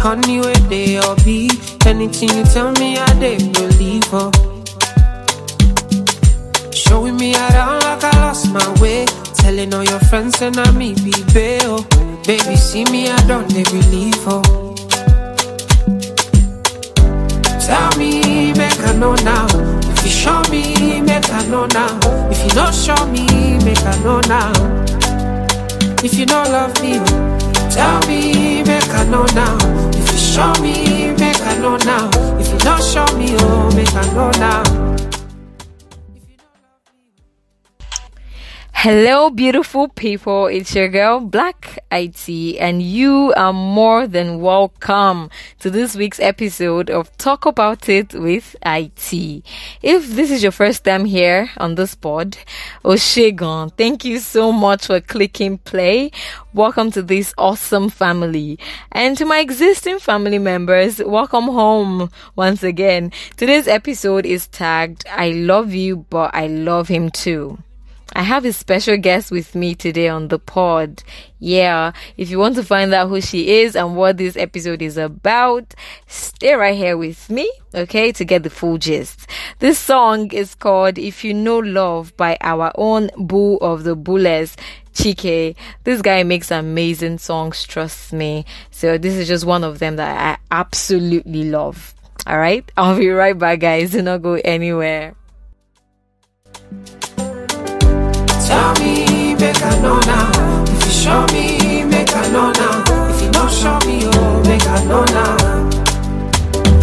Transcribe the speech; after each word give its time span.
honey 0.00 0.40
where 0.40 0.62
they 0.72 0.96
all 0.96 1.14
be. 1.16 1.50
Anything 1.84 2.30
you 2.30 2.44
tell 2.44 2.72
me, 2.72 2.96
I 2.96 3.12
they 3.20 3.36
believe 3.36 4.06
her. 4.08 4.30
Showing 6.72 7.16
me 7.16 7.34
around 7.34 7.82
like 7.84 8.02
I 8.02 8.12
lost 8.24 8.50
my 8.50 8.66
way. 8.80 9.04
Telling 9.34 9.72
all 9.74 9.84
your 9.84 10.00
friends 10.08 10.40
and 10.40 10.56
I 10.58 10.70
me 10.72 10.94
be 11.04 11.12
bail. 11.34 11.84
Baby, 12.24 12.56
see 12.56 12.84
me, 12.86 13.10
I 13.10 13.20
don't 13.26 13.48
they 13.50 13.62
believe 13.64 14.20
her. 14.24 14.42
Tell 17.66 17.90
me, 17.98 18.52
make 18.54 18.80
I 18.80 18.96
know 18.96 19.14
now. 19.16 19.46
If 19.92 20.04
you 20.04 20.10
show 20.10 20.40
me, 20.50 21.00
make 21.02 21.28
I 21.30 21.46
know 21.48 21.66
now. 21.66 22.00
If 22.30 22.42
you 22.44 22.50
don't 22.50 22.74
show 22.74 23.00
me, 23.06 23.26
make 23.64 23.84
I 23.84 23.96
know 24.02 24.20
now. 24.28 24.52
If 26.02 26.14
you 26.14 26.24
don't 26.24 26.48
love 26.50 26.72
me, 26.82 26.94
tell 27.70 28.00
me, 28.08 28.62
make 28.62 28.88
I 28.88 29.04
know 29.04 29.26
now. 29.34 29.69
Show 30.40 30.62
me, 30.62 31.12
make 31.18 31.38
I 31.42 31.58
know 31.58 31.76
now. 31.84 32.08
If 32.40 32.50
you 32.50 32.58
don't 32.60 32.82
show 32.82 33.04
me, 33.18 33.36
oh, 33.40 33.70
make 33.76 33.92
I 33.92 34.06
know 34.14 34.30
now. 34.40 35.09
Hello, 38.82 39.28
beautiful 39.28 39.88
people. 39.88 40.46
It's 40.46 40.74
your 40.74 40.88
girl, 40.88 41.20
Black 41.20 41.84
IT, 41.92 42.30
and 42.58 42.80
you 42.80 43.30
are 43.36 43.52
more 43.52 44.06
than 44.06 44.40
welcome 44.40 45.28
to 45.58 45.68
this 45.68 45.94
week's 45.94 46.18
episode 46.18 46.88
of 46.88 47.14
Talk 47.18 47.44
About 47.44 47.90
It 47.90 48.14
with 48.14 48.56
IT. 48.64 49.12
If 49.82 50.08
this 50.08 50.30
is 50.30 50.42
your 50.42 50.52
first 50.52 50.82
time 50.82 51.04
here 51.04 51.50
on 51.58 51.74
this 51.74 51.94
pod, 51.94 52.38
Oshegon, 52.82 53.70
thank 53.76 54.06
you 54.06 54.18
so 54.18 54.50
much 54.50 54.86
for 54.86 54.98
clicking 55.02 55.58
play. 55.58 56.10
Welcome 56.54 56.90
to 56.92 57.02
this 57.02 57.34
awesome 57.36 57.90
family. 57.90 58.58
And 58.92 59.14
to 59.18 59.26
my 59.26 59.40
existing 59.40 59.98
family 59.98 60.38
members, 60.38 61.02
welcome 61.04 61.48
home 61.48 62.10
once 62.34 62.62
again. 62.62 63.12
Today's 63.36 63.68
episode 63.68 64.24
is 64.24 64.46
tagged, 64.46 65.04
I 65.10 65.32
love 65.32 65.74
you, 65.74 66.06
but 66.08 66.34
I 66.34 66.46
love 66.46 66.88
him 66.88 67.10
too. 67.10 67.58
I 68.12 68.22
have 68.22 68.44
a 68.44 68.52
special 68.52 68.96
guest 68.96 69.30
with 69.30 69.54
me 69.54 69.76
today 69.76 70.08
on 70.08 70.28
the 70.28 70.38
pod. 70.38 71.04
Yeah, 71.38 71.92
if 72.16 72.28
you 72.28 72.40
want 72.40 72.56
to 72.56 72.64
find 72.64 72.92
out 72.92 73.08
who 73.08 73.20
she 73.20 73.60
is 73.60 73.76
and 73.76 73.96
what 73.96 74.16
this 74.16 74.36
episode 74.36 74.82
is 74.82 74.96
about, 74.96 75.74
stay 76.08 76.54
right 76.54 76.76
here 76.76 76.96
with 76.96 77.30
me, 77.30 77.50
okay, 77.72 78.10
to 78.12 78.24
get 78.24 78.42
the 78.42 78.50
full 78.50 78.78
gist. 78.78 79.28
This 79.60 79.78
song 79.78 80.32
is 80.32 80.56
called 80.56 80.98
If 80.98 81.22
You 81.24 81.34
No 81.34 81.60
Love 81.60 82.16
by 82.16 82.36
our 82.40 82.72
own 82.74 83.10
Boo 83.16 83.58
of 83.58 83.84
the 83.84 83.94
Booless. 83.94 84.56
Chike. 84.92 85.54
This 85.84 86.02
guy 86.02 86.24
makes 86.24 86.50
amazing 86.50 87.18
songs, 87.18 87.64
trust 87.64 88.12
me. 88.12 88.44
So 88.72 88.98
this 88.98 89.14
is 89.14 89.28
just 89.28 89.44
one 89.44 89.62
of 89.62 89.78
them 89.78 89.96
that 89.96 90.40
I 90.40 90.54
absolutely 90.54 91.44
love. 91.44 91.94
Alright? 92.28 92.70
I'll 92.76 92.98
be 92.98 93.08
right 93.08 93.38
back, 93.38 93.60
guys. 93.60 93.92
Do 93.92 94.02
not 94.02 94.22
go 94.22 94.34
anywhere. 94.44 95.14
Tell 98.50 98.72
me, 98.82 99.34
make 99.34 99.62
I 99.62 99.78
know 99.80 99.98
now. 100.10 100.64
If 100.66 100.84
you 100.86 100.92
show 100.92 101.20
me, 101.32 101.84
make 101.84 102.12
I 102.14 102.26
know 102.32 102.50
now. 102.52 102.84
If 103.10 103.22
you 103.22 103.30
don't 103.30 103.50
show 103.50 103.78
me, 103.86 104.02
oh, 104.14 104.42
make 104.44 104.66
I 104.66 104.84
know 104.84 105.04
now. 105.16 105.68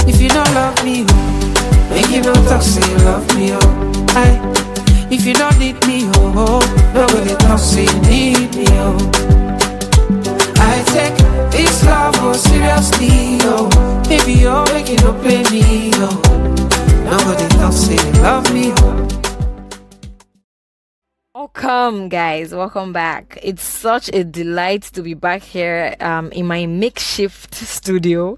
If 0.07 0.21
you 0.21 0.29
don't 0.29 0.51
love 0.55 0.77
me, 0.83 1.05
oh, 1.07 1.89
make 1.91 2.09
you 2.09 2.21
don't 2.23 2.43
talk, 2.47 2.61
say 2.61 2.81
you 2.89 2.97
love 3.05 3.27
me, 3.35 3.51
oh. 3.53 3.93
Aye. 4.15 4.39
If 5.11 5.25
you 5.25 5.33
don't 5.33 5.57
need 5.59 5.75
me, 5.87 6.03
oh, 6.15 6.33
oh 6.35 6.91
nobody 6.93 7.35
talk, 7.35 7.59
say 7.59 7.83
you 7.85 8.01
need 8.09 8.55
me, 8.55 8.65
oh. 8.79 8.97
I 10.59 10.83
take 10.95 11.15
this 11.51 11.83
love 11.85 12.15
oh 12.19 12.33
seriously, 12.33 13.37
oh. 13.43 13.69
Baby, 14.07 14.33
you're 14.41 14.65
making 14.73 15.03
up 15.03 15.21
me, 15.23 15.91
oh. 15.95 16.15
Nobody 17.03 17.47
talk, 17.59 17.73
say 17.73 17.95
you 17.95 18.21
love 18.23 18.51
me, 18.53 18.71
oh. 18.79 19.07
Welcome, 21.59 22.09
guys. 22.09 22.53
Welcome 22.53 22.93
back. 22.93 23.39
It's 23.41 23.63
such 23.63 24.11
a 24.13 24.23
delight 24.23 24.83
to 24.93 25.01
be 25.01 25.15
back 25.15 25.41
here 25.41 25.95
um, 25.99 26.31
in 26.31 26.45
my 26.45 26.67
makeshift 26.67 27.55
studio, 27.55 28.37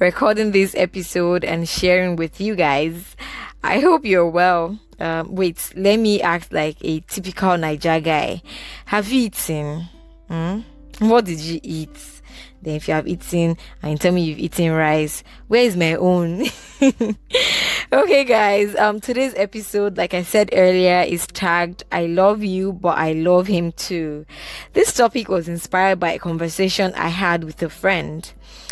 recording 0.00 0.50
this 0.50 0.74
episode 0.76 1.44
and 1.44 1.68
sharing 1.68 2.16
with 2.16 2.40
you 2.40 2.56
guys. 2.56 3.14
I 3.62 3.78
hope 3.78 4.04
you're 4.04 4.28
well. 4.28 4.80
Um, 4.98 5.32
wait, 5.32 5.74
let 5.76 6.00
me 6.00 6.20
act 6.20 6.52
like 6.52 6.78
a 6.80 6.98
typical 7.06 7.50
Naija 7.50 8.02
guy. 8.02 8.42
Have 8.86 9.12
you 9.12 9.26
eaten? 9.26 9.84
Hmm? 10.26 10.62
What 10.98 11.26
did 11.26 11.38
you 11.38 11.60
eat? 11.62 12.15
Then, 12.66 12.74
if 12.74 12.88
you 12.88 12.94
have 12.94 13.06
eaten 13.06 13.56
and 13.80 14.00
tell 14.00 14.10
me 14.10 14.24
you've 14.24 14.40
eaten 14.40 14.72
rice, 14.72 15.22
where 15.46 15.62
is 15.62 15.76
my 15.76 15.94
own? 15.94 16.46
okay, 17.92 18.24
guys. 18.24 18.74
Um, 18.74 18.98
today's 18.98 19.34
episode, 19.36 19.96
like 19.96 20.14
I 20.14 20.24
said 20.24 20.50
earlier, 20.52 21.02
is 21.02 21.28
tagged 21.28 21.84
"I 21.92 22.06
love 22.06 22.42
you, 22.42 22.72
but 22.72 22.98
I 22.98 23.12
love 23.12 23.46
him 23.46 23.70
too." 23.70 24.26
This 24.72 24.92
topic 24.92 25.28
was 25.28 25.46
inspired 25.46 26.00
by 26.00 26.10
a 26.10 26.18
conversation 26.18 26.92
I 26.94 27.06
had 27.06 27.44
with 27.44 27.62
a 27.62 27.68
friend. 27.68 28.28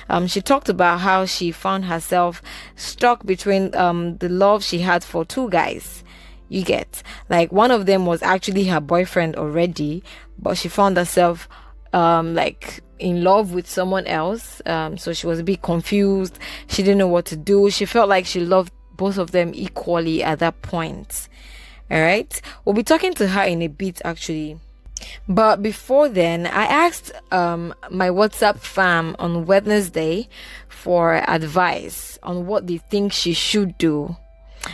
Um, 0.08 0.26
she 0.26 0.40
talked 0.40 0.68
about 0.68 0.98
how 0.98 1.24
she 1.24 1.52
found 1.52 1.84
herself 1.84 2.42
stuck 2.74 3.24
between 3.24 3.72
um 3.76 4.16
the 4.16 4.28
love 4.28 4.64
she 4.64 4.80
had 4.80 5.04
for 5.04 5.24
two 5.24 5.48
guys. 5.50 6.02
You 6.48 6.64
get 6.64 7.04
like 7.30 7.52
one 7.52 7.70
of 7.70 7.86
them 7.86 8.06
was 8.06 8.24
actually 8.24 8.64
her 8.64 8.80
boyfriend 8.80 9.36
already, 9.36 10.02
but 10.36 10.58
she 10.58 10.68
found 10.68 10.96
herself 10.96 11.48
um 11.92 12.34
like 12.34 12.82
in 12.98 13.24
love 13.24 13.52
with 13.52 13.68
someone 13.68 14.06
else. 14.06 14.62
Um, 14.66 14.98
so 14.98 15.12
she 15.12 15.26
was 15.26 15.38
a 15.38 15.44
bit 15.44 15.62
confused. 15.62 16.38
She 16.66 16.82
didn't 16.82 16.98
know 16.98 17.08
what 17.08 17.26
to 17.26 17.36
do. 17.36 17.70
She 17.70 17.84
felt 17.84 18.08
like 18.08 18.26
she 18.26 18.40
loved 18.40 18.72
both 18.96 19.18
of 19.18 19.32
them 19.32 19.52
equally 19.54 20.22
at 20.22 20.38
that 20.38 20.62
point. 20.62 21.28
All 21.90 22.00
right. 22.00 22.40
We'll 22.64 22.74
be 22.74 22.82
talking 22.82 23.14
to 23.14 23.28
her 23.28 23.42
in 23.42 23.62
a 23.62 23.68
bit 23.68 24.00
actually. 24.04 24.58
But 25.28 25.62
before 25.62 26.08
then, 26.08 26.46
I 26.46 26.64
asked 26.64 27.12
um, 27.30 27.74
my 27.90 28.08
WhatsApp 28.08 28.58
fam 28.58 29.16
on 29.18 29.44
Wednesday 29.44 30.28
for 30.68 31.16
advice 31.28 32.18
on 32.22 32.46
what 32.46 32.66
they 32.66 32.78
think 32.78 33.12
she 33.12 33.32
should 33.32 33.76
do 33.76 34.16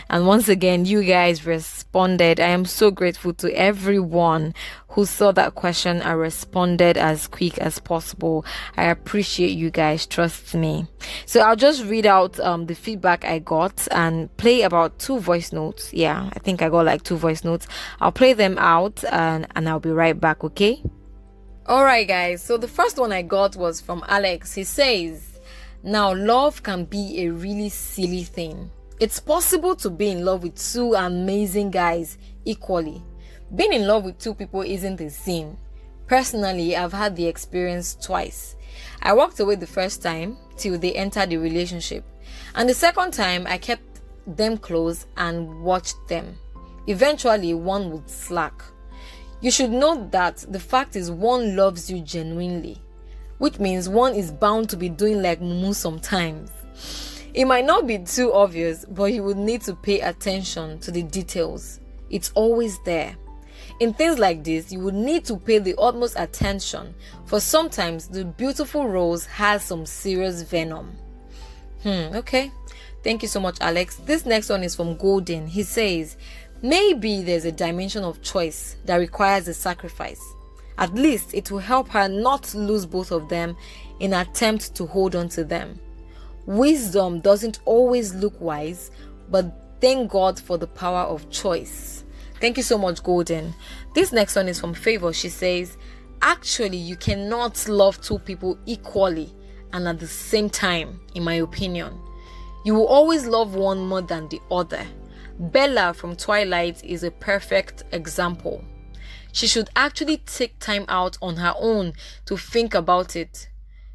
and 0.09 0.27
once 0.27 0.49
again, 0.49 0.85
you 0.85 1.03
guys 1.03 1.45
responded. 1.45 2.39
I 2.39 2.47
am 2.47 2.65
so 2.65 2.91
grateful 2.91 3.33
to 3.35 3.49
everyone 3.57 4.53
who 4.89 5.05
saw 5.05 5.31
that 5.31 5.55
question 5.55 6.01
and 6.01 6.19
responded 6.19 6.97
as 6.97 7.27
quick 7.27 7.57
as 7.59 7.79
possible. 7.79 8.45
I 8.77 8.85
appreciate 8.85 9.51
you 9.51 9.69
guys. 9.69 10.05
Trust 10.05 10.53
me. 10.53 10.87
So 11.25 11.41
I'll 11.41 11.55
just 11.55 11.85
read 11.85 12.05
out 12.05 12.39
um, 12.39 12.65
the 12.65 12.75
feedback 12.75 13.23
I 13.23 13.39
got 13.39 13.87
and 13.91 14.35
play 14.37 14.61
about 14.61 14.99
two 14.99 15.19
voice 15.19 15.53
notes. 15.53 15.93
Yeah, 15.93 16.29
I 16.33 16.39
think 16.39 16.61
I 16.61 16.69
got 16.69 16.85
like 16.85 17.03
two 17.03 17.17
voice 17.17 17.43
notes. 17.43 17.67
I'll 17.99 18.11
play 18.11 18.33
them 18.33 18.57
out 18.57 19.03
and, 19.11 19.47
and 19.55 19.69
I'll 19.69 19.79
be 19.79 19.91
right 19.91 20.19
back, 20.19 20.43
okay? 20.43 20.83
Alright, 21.69 22.07
guys. 22.07 22.43
So 22.43 22.57
the 22.57 22.67
first 22.67 22.97
one 22.97 23.11
I 23.11 23.21
got 23.21 23.55
was 23.55 23.79
from 23.79 24.03
Alex. 24.07 24.53
He 24.53 24.63
says, 24.63 25.39
Now, 25.83 26.13
love 26.13 26.63
can 26.63 26.85
be 26.85 27.21
a 27.21 27.29
really 27.31 27.69
silly 27.69 28.23
thing 28.23 28.71
it's 29.01 29.19
possible 29.19 29.75
to 29.75 29.89
be 29.89 30.09
in 30.11 30.23
love 30.23 30.43
with 30.43 30.55
two 30.55 30.93
amazing 30.93 31.71
guys 31.71 32.19
equally. 32.45 33.01
Being 33.55 33.73
in 33.73 33.87
love 33.87 34.05
with 34.05 34.19
two 34.19 34.35
people 34.35 34.61
isn't 34.61 34.97
the 34.97 35.09
same. 35.09 35.57
Personally, 36.05 36.75
I've 36.77 36.93
had 36.93 37.15
the 37.15 37.25
experience 37.25 37.95
twice. 37.95 38.55
I 39.01 39.13
walked 39.13 39.39
away 39.39 39.55
the 39.55 39.65
first 39.65 40.03
time 40.03 40.37
till 40.55 40.77
they 40.77 40.93
entered 40.93 41.31
the 41.31 41.37
relationship, 41.37 42.05
and 42.53 42.69
the 42.69 42.75
second 42.75 43.11
time 43.11 43.47
I 43.47 43.57
kept 43.57 44.01
them 44.27 44.59
close 44.59 45.07
and 45.17 45.63
watched 45.63 45.97
them. 46.07 46.37
Eventually, 46.85 47.55
one 47.55 47.89
would 47.89 48.07
slack. 48.07 48.61
You 49.41 49.49
should 49.49 49.71
know 49.71 50.07
that 50.11 50.45
the 50.47 50.59
fact 50.59 50.95
is 50.95 51.09
one 51.09 51.55
loves 51.55 51.89
you 51.89 52.01
genuinely, 52.01 52.79
which 53.39 53.57
means 53.57 53.89
one 53.89 54.13
is 54.13 54.31
bound 54.31 54.69
to 54.69 54.77
be 54.77 54.89
doing 54.89 55.23
like 55.23 55.41
Mumu 55.41 55.73
sometimes. 55.73 56.51
It 57.33 57.45
might 57.45 57.65
not 57.65 57.87
be 57.87 57.99
too 57.99 58.33
obvious, 58.33 58.85
but 58.85 59.13
you 59.13 59.23
would 59.23 59.37
need 59.37 59.61
to 59.61 59.75
pay 59.75 60.01
attention 60.01 60.79
to 60.79 60.91
the 60.91 61.03
details. 61.03 61.79
It's 62.09 62.31
always 62.35 62.77
there. 62.83 63.15
In 63.79 63.93
things 63.93 64.19
like 64.19 64.43
this, 64.43 64.71
you 64.71 64.79
would 64.81 64.93
need 64.93 65.25
to 65.25 65.37
pay 65.37 65.59
the 65.59 65.75
utmost 65.79 66.15
attention, 66.19 66.93
for 67.25 67.39
sometimes 67.39 68.07
the 68.07 68.25
beautiful 68.25 68.87
rose 68.87 69.25
has 69.25 69.63
some 69.63 69.85
serious 69.85 70.41
venom. 70.41 70.95
Hmm, 71.83 72.15
okay. 72.15 72.51
Thank 73.03 73.23
you 73.23 73.27
so 73.27 73.39
much, 73.39 73.57
Alex. 73.61 73.95
This 73.95 74.25
next 74.25 74.49
one 74.49 74.63
is 74.63 74.75
from 74.75 74.97
Golden. 74.97 75.47
He 75.47 75.63
says, 75.63 76.17
Maybe 76.61 77.23
there's 77.23 77.45
a 77.45 77.51
dimension 77.51 78.03
of 78.03 78.21
choice 78.21 78.75
that 78.85 78.97
requires 78.97 79.47
a 79.47 79.53
sacrifice. 79.53 80.21
At 80.77 80.93
least 80.93 81.33
it 81.33 81.49
will 81.49 81.59
help 81.59 81.89
her 81.89 82.07
not 82.07 82.53
lose 82.53 82.85
both 82.85 83.11
of 83.11 83.29
them 83.29 83.57
in 83.99 84.13
attempt 84.13 84.75
to 84.75 84.85
hold 84.85 85.15
on 85.15 85.29
to 85.29 85.43
them. 85.43 85.79
Wisdom 86.51 87.21
doesn't 87.21 87.61
always 87.63 88.13
look 88.13 88.33
wise, 88.41 88.91
but 89.29 89.53
thank 89.79 90.11
God 90.11 90.37
for 90.37 90.57
the 90.57 90.67
power 90.67 91.03
of 91.03 91.29
choice. 91.29 92.03
Thank 92.41 92.57
you 92.57 92.63
so 92.63 92.77
much, 92.77 93.01
Golden. 93.01 93.55
This 93.95 94.11
next 94.11 94.35
one 94.35 94.49
is 94.49 94.59
from 94.59 94.73
Favor. 94.73 95.13
She 95.13 95.29
says, 95.29 95.77
Actually, 96.21 96.75
you 96.75 96.97
cannot 96.97 97.69
love 97.69 98.01
two 98.01 98.19
people 98.19 98.57
equally 98.65 99.33
and 99.71 99.87
at 99.87 99.99
the 100.01 100.07
same 100.07 100.49
time, 100.49 100.99
in 101.15 101.23
my 101.23 101.35
opinion. 101.35 101.97
You 102.65 102.75
will 102.75 102.87
always 102.87 103.25
love 103.25 103.55
one 103.55 103.87
more 103.87 104.01
than 104.01 104.27
the 104.27 104.41
other. 104.51 104.85
Bella 105.39 105.93
from 105.93 106.17
Twilight 106.17 106.83
is 106.83 107.05
a 107.05 107.11
perfect 107.11 107.85
example. 107.93 108.61
She 109.31 109.47
should 109.47 109.69
actually 109.77 110.17
take 110.17 110.59
time 110.59 110.83
out 110.89 111.17
on 111.21 111.37
her 111.37 111.53
own 111.57 111.93
to 112.25 112.35
think 112.35 112.73
about 112.73 113.15
it. 113.15 113.47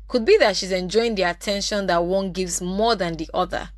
Could 0.09 0.25
be 0.25 0.37
that 0.39 0.57
she's 0.57 0.73
enjoying 0.73 1.15
the 1.15 1.23
attention 1.25 1.87
that 1.87 2.05
one 2.05 2.33
gives 2.33 2.61
more 2.61 2.95
than 2.95 3.17
the 3.17 3.29
other. 3.35 3.71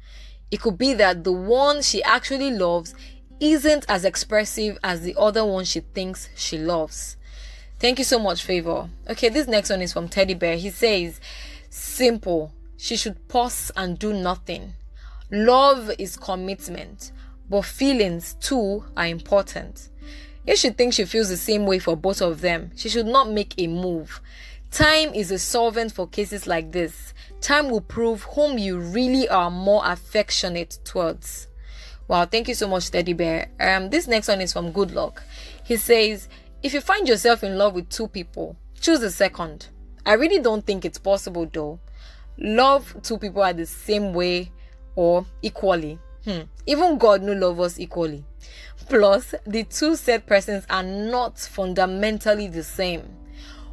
It 0.50 0.60
could 0.60 0.78
be 0.78 0.94
that 0.94 1.24
the 1.24 1.32
one 1.32 1.82
she 1.82 2.02
actually 2.02 2.50
loves 2.50 2.94
isn't 3.40 3.84
as 3.88 4.04
expressive 4.04 4.78
as 4.82 5.02
the 5.02 5.14
other 5.18 5.44
one 5.44 5.64
she 5.64 5.80
thinks 5.80 6.28
she 6.34 6.58
loves. 6.58 7.16
Thank 7.78 7.98
you 7.98 8.04
so 8.04 8.18
much, 8.18 8.42
Favor. 8.42 8.88
Okay, 9.08 9.28
this 9.28 9.46
next 9.46 9.70
one 9.70 9.82
is 9.82 9.92
from 9.92 10.08
Teddy 10.08 10.34
Bear. 10.34 10.56
He 10.56 10.70
says, 10.70 11.20
Simple. 11.70 12.52
She 12.76 12.96
should 12.96 13.28
pause 13.28 13.70
and 13.76 13.98
do 13.98 14.12
nothing. 14.12 14.74
Love 15.30 15.90
is 15.98 16.16
commitment, 16.16 17.12
but 17.50 17.64
feelings 17.64 18.34
too 18.34 18.84
are 18.96 19.06
important. 19.06 19.88
If 20.46 20.58
she 20.58 20.70
thinks 20.70 20.96
she 20.96 21.04
feels 21.04 21.28
the 21.28 21.36
same 21.36 21.66
way 21.66 21.78
for 21.78 21.96
both 21.96 22.22
of 22.22 22.40
them, 22.40 22.70
she 22.76 22.88
should 22.88 23.06
not 23.06 23.30
make 23.30 23.54
a 23.58 23.66
move. 23.66 24.20
Time 24.70 25.14
is 25.14 25.30
a 25.30 25.38
solvent 25.38 25.92
for 25.92 26.06
cases 26.06 26.46
like 26.46 26.72
this. 26.72 27.14
Time 27.40 27.70
will 27.70 27.80
prove 27.80 28.22
whom 28.34 28.58
you 28.58 28.78
really 28.78 29.28
are 29.28 29.50
more 29.50 29.82
affectionate 29.84 30.78
towards. 30.84 31.48
Wow, 32.06 32.26
thank 32.26 32.48
you 32.48 32.54
so 32.54 32.68
much, 32.68 32.90
Teddy 32.90 33.12
Bear. 33.12 33.50
Um, 33.60 33.90
this 33.90 34.06
next 34.06 34.28
one 34.28 34.40
is 34.40 34.52
from 34.52 34.72
Good 34.72 34.92
Luck. 34.92 35.22
He 35.64 35.76
says, 35.76 36.28
If 36.62 36.74
you 36.74 36.80
find 36.80 37.08
yourself 37.08 37.42
in 37.44 37.56
love 37.58 37.74
with 37.74 37.88
two 37.88 38.08
people, 38.08 38.56
choose 38.80 39.00
the 39.00 39.10
second. 39.10 39.68
I 40.06 40.14
really 40.14 40.40
don't 40.40 40.64
think 40.64 40.84
it's 40.84 40.98
possible 40.98 41.48
though. 41.52 41.80
Love 42.38 42.96
two 43.02 43.18
people 43.18 43.42
are 43.42 43.52
the 43.52 43.66
same 43.66 44.12
way 44.12 44.52
or 44.94 45.26
equally. 45.42 45.98
Hmm. 46.24 46.42
Even 46.66 46.98
God 46.98 47.22
no 47.22 47.32
love 47.32 47.60
us 47.60 47.78
equally. 47.78 48.24
Plus, 48.88 49.34
the 49.46 49.64
two 49.64 49.96
said 49.96 50.26
persons 50.26 50.64
are 50.70 50.82
not 50.82 51.38
fundamentally 51.38 52.48
the 52.48 52.62
same. 52.62 53.02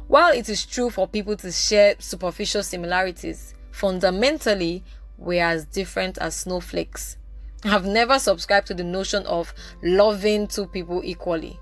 While 0.08 0.32
it 0.32 0.48
is 0.48 0.64
true 0.64 0.90
for 0.90 1.08
people 1.08 1.36
to 1.36 1.50
share 1.50 1.96
superficial 1.98 2.62
similarities, 2.62 3.54
fundamentally 3.72 4.84
we 5.18 5.40
are 5.40 5.50
as 5.50 5.64
different 5.64 6.18
as 6.18 6.36
snowflakes. 6.36 7.16
I've 7.64 7.86
never 7.86 8.18
subscribed 8.18 8.68
to 8.68 8.74
the 8.74 8.84
notion 8.84 9.26
of 9.26 9.52
loving 9.82 10.46
two 10.46 10.66
people 10.66 11.00
equally. 11.04 11.58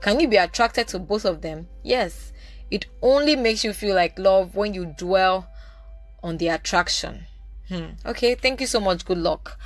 Can 0.00 0.18
you 0.20 0.28
be 0.28 0.36
attracted 0.36 0.88
to 0.88 0.98
both 0.98 1.24
of 1.24 1.40
them? 1.40 1.68
Yes. 1.82 2.32
It 2.70 2.86
only 3.02 3.36
makes 3.36 3.62
you 3.62 3.72
feel 3.72 3.94
like 3.94 4.18
love 4.18 4.56
when 4.56 4.74
you 4.74 4.86
dwell 4.86 5.48
on 6.22 6.38
the 6.38 6.48
attraction. 6.48 7.24
Hmm. 7.68 7.90
Okay, 8.04 8.34
thank 8.34 8.60
you 8.60 8.66
so 8.66 8.80
much. 8.80 9.04
Good 9.04 9.18
luck. 9.18 9.58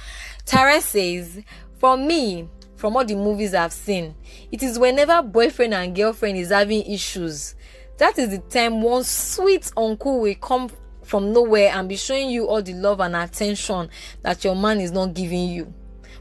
Tara 0.45 0.81
says, 0.81 1.41
For 1.79 1.97
me, 1.97 2.49
from 2.77 2.97
all 2.97 3.05
the 3.05 3.15
movies 3.15 3.55
I've 3.55 3.73
seen, 3.73 4.15
it 4.53 4.63
is 4.63 4.79
whenever 4.79 5.23
boyfriend 5.23 5.75
and 5.75 5.97
girlfriend 5.97 6.39
is 6.39 6.51
having 6.51 6.83
issues. 6.83 7.55
That 7.99 8.19
is 8.19 8.31
the 8.31 8.39
time 8.39 8.81
one 8.83 9.05
sweet 9.05 9.71
uncle 9.77 10.21
will 10.21 10.35
come 10.37 10.71
from 11.03 11.33
nowhere 11.33 11.73
and 11.75 11.89
be 11.89 11.97
showing 11.97 12.31
you 12.31 12.47
all 12.47 12.63
the 12.63 12.75
love 12.75 13.01
and 13.01 13.17
attention 13.17 13.91
that 14.23 14.45
your 14.45 14.55
man 14.55 14.81
is 14.81 14.93
not 14.93 15.15
giving 15.15 15.49
you. 15.49 15.73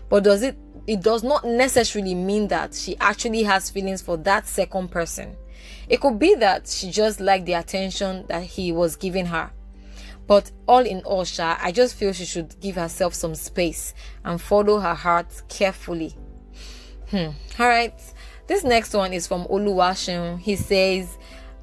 But 0.09 0.23
does 0.23 0.43
it 0.43 0.57
it 0.87 1.01
does 1.01 1.21
not 1.21 1.43
necessarily 1.43 2.15
mean 2.15 2.47
that 2.47 2.73
she 2.73 2.97
actually 2.99 3.43
has 3.43 3.69
feelings 3.69 4.01
for 4.01 4.15
that 4.17 4.47
second 4.47 4.89
person. 4.89 5.35
It 5.89 5.99
could 5.99 6.17
be 6.17 6.33
that 6.35 6.67
she 6.67 6.91
just 6.91 7.19
liked 7.19 7.45
the 7.45 7.53
attention 7.53 8.25
that 8.27 8.43
he 8.43 8.71
was 8.71 8.95
giving 8.95 9.25
her. 9.25 9.51
But 10.27 10.51
all 10.65 10.85
in 10.85 11.01
all, 11.01 11.25
Sha, 11.25 11.57
I 11.61 11.71
just 11.73 11.95
feel 11.95 12.13
she 12.13 12.25
should 12.25 12.59
give 12.59 12.75
herself 12.75 13.13
some 13.13 13.35
space 13.35 13.93
and 14.23 14.41
follow 14.41 14.79
her 14.79 14.93
heart 14.93 15.41
carefully. 15.49 16.15
Hmm. 17.09 17.29
All 17.59 17.67
right. 17.67 17.93
This 18.47 18.63
next 18.63 18.93
one 18.93 19.11
is 19.11 19.27
from 19.27 19.45
Oluwaseun. 19.45 20.39
He 20.39 20.55
says, 20.55 21.17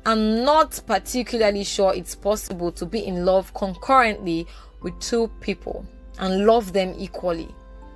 I'm 0.07 0.45
not 0.45 0.83
particularly 0.87 1.65
sure 1.65 1.95
it's 1.95 2.15
possible 2.15 2.71
to 2.73 2.85
be 2.85 3.07
in 3.07 3.25
love 3.25 3.55
concurrently 3.55 4.47
with 4.83 5.01
two 5.01 5.29
people 5.41 5.87
and 6.19 6.45
love 6.45 6.75
them 6.75 6.95
equally. 6.99 7.49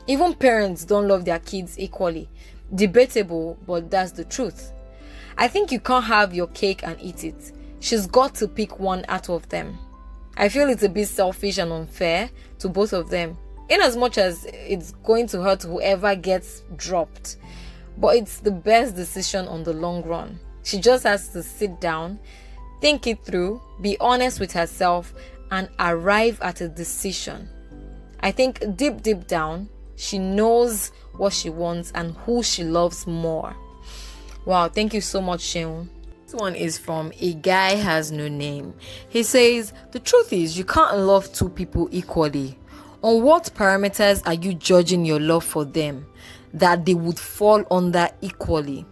Even 0.06 0.32
parents 0.32 0.86
don't 0.86 1.06
love 1.06 1.26
their 1.26 1.38
kids 1.38 1.78
equally. 1.78 2.26
Debatable, 2.74 3.58
but 3.66 3.90
that's 3.90 4.12
the 4.12 4.24
truth. 4.24 4.72
I 5.36 5.48
think 5.48 5.70
you 5.70 5.80
can't 5.80 6.06
have 6.06 6.34
your 6.34 6.46
cake 6.48 6.82
and 6.82 6.96
eat 6.98 7.24
it. 7.24 7.52
She's 7.80 8.06
got 8.06 8.34
to 8.36 8.48
pick 8.48 8.80
one 8.80 9.04
out 9.08 9.28
of 9.28 9.46
them. 9.50 9.78
I 10.38 10.48
feel 10.48 10.70
it's 10.70 10.82
a 10.82 10.88
bit 10.88 11.08
selfish 11.08 11.58
and 11.58 11.70
unfair 11.70 12.30
to 12.60 12.70
both 12.70 12.94
of 12.94 13.10
them, 13.10 13.36
in 13.68 13.82
as 13.82 13.98
much 13.98 14.16
as 14.16 14.46
it's 14.46 14.92
going 15.04 15.26
to 15.28 15.42
hurt 15.42 15.62
whoever 15.62 16.16
gets 16.16 16.62
dropped. 16.76 17.36
But 17.98 18.16
it's 18.16 18.40
the 18.40 18.50
best 18.50 18.96
decision 18.96 19.46
on 19.46 19.62
the 19.62 19.74
long 19.74 20.02
run. 20.04 20.40
She 20.68 20.78
just 20.78 21.04
has 21.04 21.30
to 21.30 21.42
sit 21.42 21.80
down, 21.80 22.18
think 22.82 23.06
it 23.06 23.24
through, 23.24 23.58
be 23.80 23.96
honest 24.00 24.38
with 24.38 24.52
herself, 24.52 25.14
and 25.50 25.66
arrive 25.78 26.38
at 26.42 26.60
a 26.60 26.68
decision. 26.68 27.48
I 28.20 28.32
think 28.32 28.76
deep, 28.76 29.00
deep 29.00 29.26
down, 29.26 29.70
she 29.96 30.18
knows 30.18 30.92
what 31.16 31.32
she 31.32 31.48
wants 31.48 31.90
and 31.94 32.14
who 32.18 32.42
she 32.42 32.64
loves 32.64 33.06
more. 33.06 33.56
Wow, 34.44 34.68
thank 34.68 34.92
you 34.92 35.00
so 35.00 35.22
much, 35.22 35.40
Sheun. 35.40 35.88
This 36.24 36.34
one 36.34 36.54
is 36.54 36.76
from 36.76 37.14
A 37.18 37.32
Guy 37.32 37.74
Has 37.76 38.12
No 38.12 38.28
Name. 38.28 38.74
He 39.08 39.22
says, 39.22 39.72
The 39.92 40.00
truth 40.00 40.34
is, 40.34 40.58
you 40.58 40.64
can't 40.64 40.98
love 40.98 41.32
two 41.32 41.48
people 41.48 41.88
equally. 41.92 42.58
On 43.00 43.22
what 43.22 43.50
parameters 43.54 44.20
are 44.26 44.34
you 44.34 44.52
judging 44.52 45.06
your 45.06 45.18
love 45.18 45.44
for 45.44 45.64
them 45.64 46.04
that 46.52 46.84
they 46.84 46.92
would 46.92 47.18
fall 47.18 47.64
under 47.70 48.10
equally? 48.20 48.84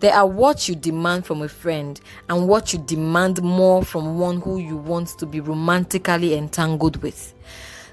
There 0.00 0.14
are 0.14 0.26
what 0.26 0.68
you 0.68 0.74
demand 0.74 1.26
from 1.26 1.42
a 1.42 1.48
friend 1.48 2.00
and 2.28 2.48
what 2.48 2.72
you 2.72 2.78
demand 2.78 3.42
more 3.42 3.82
from 3.82 4.18
one 4.18 4.40
who 4.40 4.58
you 4.58 4.76
want 4.76 5.08
to 5.18 5.26
be 5.26 5.40
romantically 5.40 6.34
entangled 6.34 7.02
with. 7.02 7.34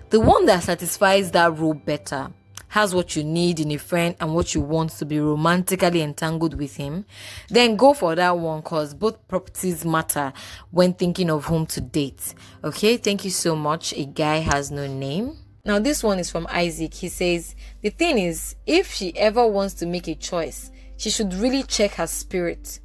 The 0.09 0.19
one 0.19 0.45
that 0.45 0.63
satisfies 0.63 1.31
that 1.31 1.57
role 1.57 1.73
better 1.73 2.31
has 2.73 2.95
what 2.95 3.15
you 3.15 3.23
need 3.23 3.59
in 3.59 3.71
a 3.71 3.77
friend 3.77 4.15
and 4.19 4.33
what 4.33 4.55
you 4.55 4.61
want 4.61 4.89
to 4.89 5.05
be 5.05 5.19
romantically 5.19 6.01
entangled 6.01 6.55
with 6.55 6.75
him, 6.75 7.05
then 7.49 7.75
go 7.75 7.93
for 7.93 8.15
that 8.15 8.35
one 8.35 8.61
because 8.61 8.95
both 8.95 9.27
properties 9.27 9.85
matter 9.85 10.33
when 10.71 10.91
thinking 10.91 11.29
of 11.29 11.45
whom 11.45 11.67
to 11.67 11.79
date. 11.79 12.33
Okay, 12.63 12.97
thank 12.97 13.25
you 13.25 13.29
so 13.29 13.55
much. 13.55 13.93
A 13.93 14.05
guy 14.05 14.37
has 14.37 14.71
no 14.71 14.87
name. 14.87 15.37
Now, 15.65 15.77
this 15.77 16.03
one 16.03 16.17
is 16.17 16.31
from 16.31 16.47
Isaac. 16.49 16.95
He 16.95 17.09
says, 17.09 17.55
The 17.81 17.91
thing 17.91 18.17
is, 18.17 18.55
if 18.65 18.91
she 18.91 19.15
ever 19.17 19.45
wants 19.45 19.75
to 19.75 19.85
make 19.85 20.07
a 20.07 20.15
choice, 20.15 20.71
she 21.03 21.09
should 21.09 21.33
really 21.33 21.63
check 21.63 21.95
her 21.95 22.07
spirit. 22.07 22.79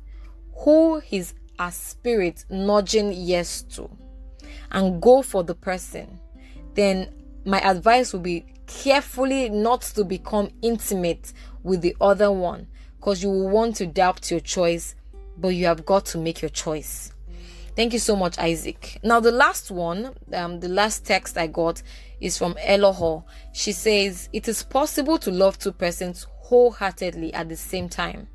Who 0.64 1.00
is 1.08 1.34
her 1.56 1.70
spirit 1.70 2.44
nudging 2.50 3.12
yes 3.12 3.62
to? 3.74 3.88
And 4.72 5.00
go 5.00 5.22
for 5.22 5.44
the 5.44 5.54
person. 5.54 6.18
Then 6.74 7.10
my 7.44 7.60
advice 7.60 8.12
would 8.12 8.24
be 8.24 8.44
carefully 8.66 9.48
not 9.50 9.82
to 9.82 10.02
become 10.02 10.50
intimate 10.62 11.32
with 11.62 11.80
the 11.80 11.94
other 12.00 12.32
one 12.32 12.66
because 12.96 13.22
you 13.22 13.30
will 13.30 13.50
want 13.50 13.76
to 13.76 13.86
doubt 13.86 14.32
your 14.32 14.40
choice, 14.40 14.96
but 15.36 15.50
you 15.50 15.66
have 15.66 15.86
got 15.86 16.04
to 16.06 16.18
make 16.18 16.42
your 16.42 16.48
choice. 16.48 17.12
Thank 17.78 17.92
you 17.92 18.00
so 18.00 18.16
much, 18.16 18.40
Isaac. 18.40 18.98
Now, 19.04 19.20
the 19.20 19.30
last 19.30 19.70
one, 19.70 20.12
um, 20.32 20.58
the 20.58 20.68
last 20.68 21.06
text 21.06 21.38
I 21.38 21.46
got 21.46 21.80
is 22.20 22.36
from 22.36 22.54
Eloho. 22.54 23.22
She 23.52 23.70
says, 23.70 24.28
It 24.32 24.48
is 24.48 24.64
possible 24.64 25.16
to 25.18 25.30
love 25.30 25.60
two 25.60 25.70
persons 25.70 26.26
wholeheartedly 26.40 27.32
at 27.34 27.48
the 27.48 27.54
same 27.54 27.88
time. 27.88 28.26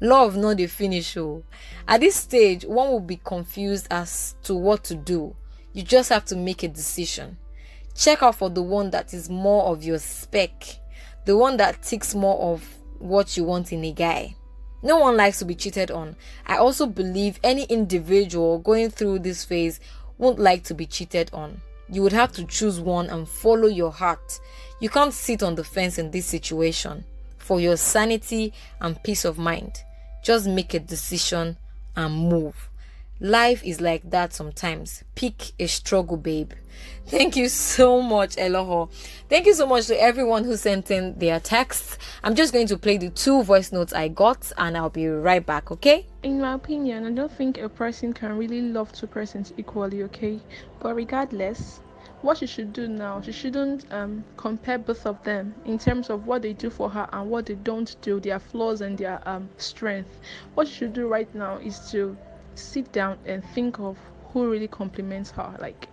Love 0.00 0.36
not 0.36 0.58
the 0.58 0.68
finish. 0.68 1.16
Oh. 1.16 1.42
At 1.88 2.02
this 2.02 2.14
stage, 2.14 2.64
one 2.66 2.88
will 2.88 3.00
be 3.00 3.16
confused 3.16 3.88
as 3.90 4.36
to 4.44 4.54
what 4.54 4.84
to 4.84 4.94
do. 4.94 5.34
You 5.72 5.82
just 5.82 6.10
have 6.10 6.24
to 6.26 6.36
make 6.36 6.62
a 6.62 6.68
decision. 6.68 7.36
Check 7.96 8.22
out 8.22 8.36
for 8.36 8.48
the 8.48 8.62
one 8.62 8.90
that 8.90 9.12
is 9.12 9.28
more 9.28 9.64
of 9.64 9.82
your 9.82 9.98
spec, 9.98 10.66
the 11.24 11.36
one 11.36 11.56
that 11.56 11.82
ticks 11.82 12.14
more 12.14 12.38
of 12.52 12.64
what 13.00 13.36
you 13.36 13.42
want 13.42 13.72
in 13.72 13.84
a 13.84 13.90
guy. 13.92 14.36
No 14.84 14.98
one 14.98 15.16
likes 15.16 15.38
to 15.38 15.46
be 15.46 15.54
cheated 15.54 15.90
on. 15.90 16.14
I 16.46 16.58
also 16.58 16.84
believe 16.84 17.40
any 17.42 17.64
individual 17.64 18.58
going 18.58 18.90
through 18.90 19.20
this 19.20 19.42
phase 19.42 19.80
won't 20.18 20.38
like 20.38 20.62
to 20.64 20.74
be 20.74 20.84
cheated 20.84 21.30
on. 21.32 21.62
You 21.88 22.02
would 22.02 22.12
have 22.12 22.32
to 22.32 22.44
choose 22.44 22.80
one 22.80 23.08
and 23.08 23.26
follow 23.26 23.66
your 23.66 23.90
heart. 23.90 24.38
You 24.80 24.90
can't 24.90 25.14
sit 25.14 25.42
on 25.42 25.54
the 25.54 25.64
fence 25.64 25.96
in 25.96 26.10
this 26.10 26.26
situation. 26.26 27.04
For 27.38 27.60
your 27.60 27.78
sanity 27.78 28.52
and 28.78 29.02
peace 29.02 29.24
of 29.24 29.38
mind, 29.38 29.82
just 30.22 30.46
make 30.46 30.74
a 30.74 30.80
decision 30.80 31.56
and 31.96 32.14
move. 32.14 32.68
Life 33.20 33.62
is 33.64 33.80
like 33.80 34.10
that 34.10 34.32
sometimes. 34.32 35.04
Pick 35.14 35.52
a 35.60 35.66
struggle, 35.66 36.16
babe. 36.16 36.52
Thank 37.06 37.36
you 37.36 37.48
so 37.48 38.02
much, 38.02 38.34
Eloho. 38.34 38.90
Thank 39.28 39.46
you 39.46 39.54
so 39.54 39.66
much 39.66 39.86
to 39.86 40.02
everyone 40.02 40.42
who 40.42 40.56
sent 40.56 40.90
in 40.90 41.16
their 41.18 41.38
texts. 41.38 41.96
I'm 42.24 42.34
just 42.34 42.52
going 42.52 42.66
to 42.66 42.76
play 42.76 42.96
the 42.98 43.10
two 43.10 43.44
voice 43.44 43.70
notes 43.70 43.92
I 43.92 44.08
got 44.08 44.50
and 44.58 44.76
I'll 44.76 44.90
be 44.90 45.06
right 45.06 45.44
back, 45.44 45.70
okay? 45.70 46.06
In 46.24 46.40
my 46.40 46.54
opinion, 46.54 47.06
I 47.06 47.10
don't 47.12 47.30
think 47.30 47.58
a 47.58 47.68
person 47.68 48.12
can 48.12 48.36
really 48.36 48.60
love 48.60 48.90
two 48.92 49.06
persons 49.06 49.52
equally, 49.56 50.02
okay? 50.02 50.40
But 50.80 50.96
regardless, 50.96 51.80
what 52.22 52.38
she 52.38 52.46
should 52.46 52.72
do 52.72 52.88
now, 52.88 53.20
she 53.20 53.30
shouldn't 53.30 53.84
um, 53.92 54.24
compare 54.36 54.78
both 54.78 55.06
of 55.06 55.22
them 55.22 55.54
in 55.66 55.78
terms 55.78 56.10
of 56.10 56.26
what 56.26 56.42
they 56.42 56.52
do 56.52 56.68
for 56.68 56.90
her 56.90 57.08
and 57.12 57.30
what 57.30 57.46
they 57.46 57.54
don't 57.54 57.94
do, 58.00 58.18
their 58.18 58.40
flaws 58.40 58.80
and 58.80 58.98
their 58.98 59.20
um, 59.28 59.48
strength. 59.58 60.18
What 60.54 60.66
she 60.66 60.74
should 60.74 60.94
do 60.94 61.06
right 61.06 61.32
now 61.32 61.58
is 61.58 61.78
to 61.92 62.16
sit 62.58 62.90
down 62.92 63.18
and 63.26 63.44
think 63.54 63.78
of 63.78 63.98
who 64.32 64.50
really 64.50 64.68
compliments 64.68 65.30
her. 65.32 65.56
Like 65.60 65.88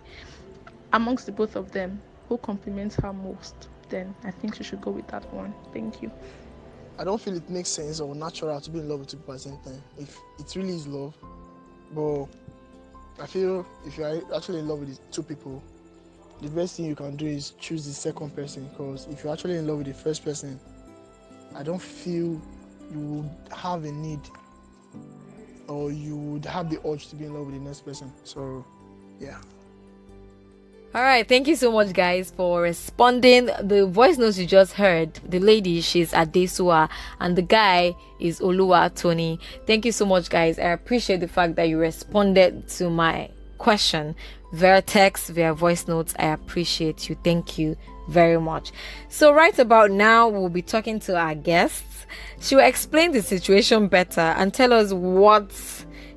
amongst 0.92 1.26
the 1.26 1.32
both 1.32 1.56
of 1.56 1.72
them, 1.72 2.00
who 2.28 2.38
compliments 2.38 2.96
her 2.96 3.12
most? 3.12 3.68
Then 3.88 4.14
I 4.24 4.30
think 4.30 4.54
she 4.54 4.64
should 4.64 4.80
go 4.80 4.90
with 4.90 5.06
that 5.08 5.32
one. 5.32 5.54
Thank 5.72 6.02
you. 6.02 6.10
I 6.98 7.04
don't 7.04 7.20
feel 7.20 7.36
it 7.36 7.48
makes 7.48 7.70
sense 7.70 8.00
or 8.00 8.14
natural 8.14 8.60
to 8.60 8.70
be 8.70 8.78
in 8.78 8.88
love 8.88 9.00
with 9.00 9.08
two 9.08 9.16
people 9.16 9.34
at 9.34 9.38
the 9.38 9.48
same 9.48 9.58
time. 9.64 9.82
If 9.98 10.18
it 10.38 10.54
really 10.56 10.74
is 10.74 10.86
love, 10.86 11.14
but 11.94 12.26
I 13.20 13.26
feel 13.26 13.66
if 13.86 13.98
you 13.98 14.04
are 14.04 14.20
actually 14.34 14.60
in 14.60 14.68
love 14.68 14.80
with 14.80 14.98
two 15.10 15.22
people, 15.22 15.62
the 16.40 16.48
best 16.48 16.76
thing 16.76 16.86
you 16.86 16.96
can 16.96 17.16
do 17.16 17.26
is 17.26 17.52
choose 17.60 17.86
the 17.86 17.92
second 17.92 18.34
person 18.34 18.68
because 18.68 19.06
if 19.08 19.22
you're 19.22 19.32
actually 19.32 19.56
in 19.56 19.66
love 19.66 19.78
with 19.78 19.86
the 19.86 19.94
first 19.94 20.24
person, 20.24 20.58
I 21.54 21.62
don't 21.62 21.80
feel 21.80 22.40
you 22.90 22.98
would 22.98 23.30
have 23.56 23.84
a 23.84 23.92
need 23.92 24.20
or 25.68 25.90
you 25.90 26.16
would 26.16 26.44
have 26.44 26.70
the 26.70 26.78
urge 26.86 27.08
to 27.08 27.16
be 27.16 27.24
in 27.24 27.34
love 27.34 27.46
with 27.46 27.54
the 27.54 27.60
next 27.60 27.84
person. 27.84 28.12
So, 28.24 28.64
yeah. 29.18 29.38
All 30.94 31.00
right, 31.00 31.26
thank 31.26 31.48
you 31.48 31.56
so 31.56 31.72
much, 31.72 31.94
guys, 31.94 32.30
for 32.36 32.60
responding. 32.60 33.48
The 33.62 33.86
voice 33.86 34.18
notes 34.18 34.36
you 34.36 34.44
just 34.44 34.74
heard, 34.74 35.14
the 35.26 35.38
lady, 35.38 35.80
she's 35.80 36.12
Adesua, 36.12 36.90
and 37.18 37.34
the 37.34 37.40
guy 37.40 37.94
is 38.20 38.40
Olua 38.40 38.94
Tony. 38.94 39.40
Thank 39.66 39.86
you 39.86 39.92
so 39.92 40.04
much, 40.04 40.28
guys. 40.28 40.58
I 40.58 40.64
appreciate 40.64 41.20
the 41.20 41.28
fact 41.28 41.54
that 41.54 41.70
you 41.70 41.78
responded 41.78 42.68
to 42.70 42.90
my 42.90 43.30
question 43.56 44.14
via 44.52 44.82
text, 44.82 45.30
via 45.30 45.54
voice 45.54 45.88
notes. 45.88 46.14
I 46.18 46.26
appreciate 46.26 47.08
you. 47.08 47.16
Thank 47.24 47.56
you 47.56 47.74
very 48.08 48.40
much. 48.40 48.72
So, 49.08 49.32
right 49.32 49.58
about 49.58 49.90
now, 49.90 50.28
we'll 50.28 50.48
be 50.48 50.62
talking 50.62 50.98
to 51.00 51.16
our 51.16 51.34
guests. 51.34 52.06
She 52.40 52.56
will 52.56 52.64
explain 52.64 53.12
the 53.12 53.22
situation 53.22 53.88
better 53.88 54.20
and 54.20 54.52
tell 54.52 54.72
us 54.72 54.92
what 54.92 55.50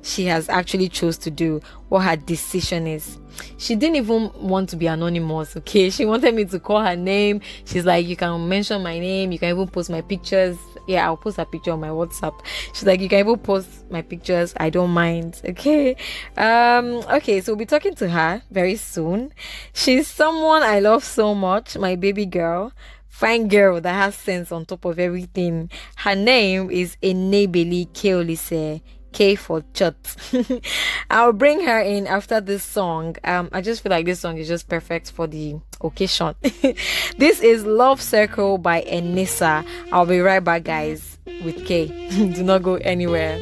she 0.02 0.24
has 0.26 0.48
actually 0.48 0.88
chose 0.88 1.18
to 1.18 1.30
do, 1.30 1.60
what 1.88 2.00
her 2.00 2.16
decision 2.16 2.86
is. 2.86 3.18
She 3.58 3.74
didn't 3.74 3.96
even 3.96 4.30
want 4.34 4.68
to 4.70 4.76
be 4.76 4.86
anonymous, 4.86 5.56
okay? 5.56 5.90
She 5.90 6.04
wanted 6.04 6.34
me 6.34 6.44
to 6.46 6.60
call 6.60 6.82
her 6.82 6.96
name. 6.96 7.40
She's 7.64 7.84
like, 7.84 8.06
you 8.06 8.16
can 8.16 8.48
mention 8.48 8.82
my 8.82 8.98
name, 8.98 9.32
you 9.32 9.38
can 9.38 9.50
even 9.50 9.68
post 9.68 9.90
my 9.90 10.00
pictures. 10.00 10.56
Yeah, 10.86 11.06
I'll 11.06 11.16
post 11.16 11.38
a 11.38 11.44
picture 11.44 11.72
on 11.72 11.80
my 11.80 11.88
WhatsApp. 11.88 12.40
She's 12.72 12.84
like, 12.84 13.00
you 13.00 13.08
can 13.08 13.20
even 13.20 13.38
post 13.38 13.90
my 13.90 14.02
pictures. 14.02 14.54
I 14.58 14.70
don't 14.70 14.90
mind. 14.90 15.40
Okay. 15.44 15.96
Um, 16.36 17.02
okay, 17.10 17.40
so 17.40 17.52
we'll 17.52 17.58
be 17.58 17.66
talking 17.66 17.94
to 17.96 18.08
her 18.08 18.42
very 18.50 18.76
soon. 18.76 19.32
She's 19.72 20.06
someone 20.06 20.62
I 20.62 20.80
love 20.80 21.02
so 21.02 21.34
much, 21.34 21.76
my 21.76 21.96
baby 21.96 22.26
girl 22.26 22.72
fine 23.16 23.48
girl 23.48 23.80
that 23.80 23.94
has 23.94 24.14
sense 24.14 24.52
on 24.52 24.66
top 24.66 24.84
of 24.84 24.98
everything. 24.98 25.70
Her 25.96 26.14
name 26.14 26.70
is 26.70 26.98
Enebeli 27.02 27.88
Keolise. 27.88 28.82
K 29.16 29.34
for 29.34 29.64
chat. 29.72 29.96
I'll 31.10 31.32
bring 31.32 31.64
her 31.64 31.80
in 31.80 32.06
after 32.06 32.38
this 32.38 32.62
song. 32.62 33.16
Um, 33.24 33.48
I 33.50 33.62
just 33.62 33.82
feel 33.82 33.88
like 33.88 34.04
this 34.04 34.20
song 34.20 34.36
is 34.36 34.46
just 34.46 34.68
perfect 34.68 35.10
for 35.10 35.26
the 35.26 35.56
occasion. 35.80 36.34
this 36.42 37.40
is 37.40 37.64
Love 37.64 38.02
Circle 38.02 38.58
by 38.58 38.82
Enisa. 38.82 39.66
I'll 39.90 40.04
be 40.04 40.20
right 40.20 40.44
back, 40.44 40.64
guys, 40.64 41.16
with 41.42 41.64
K. 41.64 41.86
Do 42.34 42.42
not 42.42 42.62
go 42.62 42.74
anywhere. 42.74 43.40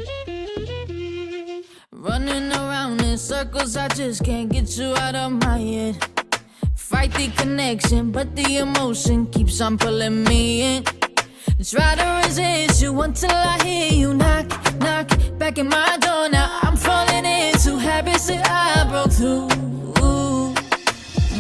Running 1.91 2.53
around 2.53 3.01
in 3.03 3.19
circles, 3.19 3.77
I 3.77 3.89
just 3.89 4.23
can't 4.23 4.53
get 4.53 4.79
you 4.79 4.95
out 4.95 5.17
of 5.17 5.33
my 5.33 5.59
head. 5.59 5.97
Fight 6.77 7.13
the 7.15 7.33
connection, 7.37 8.13
but 8.13 8.37
the 8.37 8.59
emotion 8.59 9.27
keeps 9.27 9.61
on 9.61 9.77
pulling 9.77 10.23
me 10.23 10.77
in. 10.77 10.85
Try 11.63 11.95
to 11.95 12.27
resist 12.27 12.83
you 12.83 13.01
until 13.01 13.31
I 13.31 13.63
hear 13.63 13.93
you 13.93 14.13
knock, 14.13 14.47
knock 14.81 15.09
back 15.39 15.57
in 15.57 15.69
my 15.69 15.97
door. 16.01 16.29
Now 16.29 16.59
I'm 16.63 16.77
falling 16.77 17.25
into 17.25 17.79
habits 17.79 18.27
that 18.27 18.45
I 18.51 18.85
broke 18.91 19.13
through. 19.13 19.49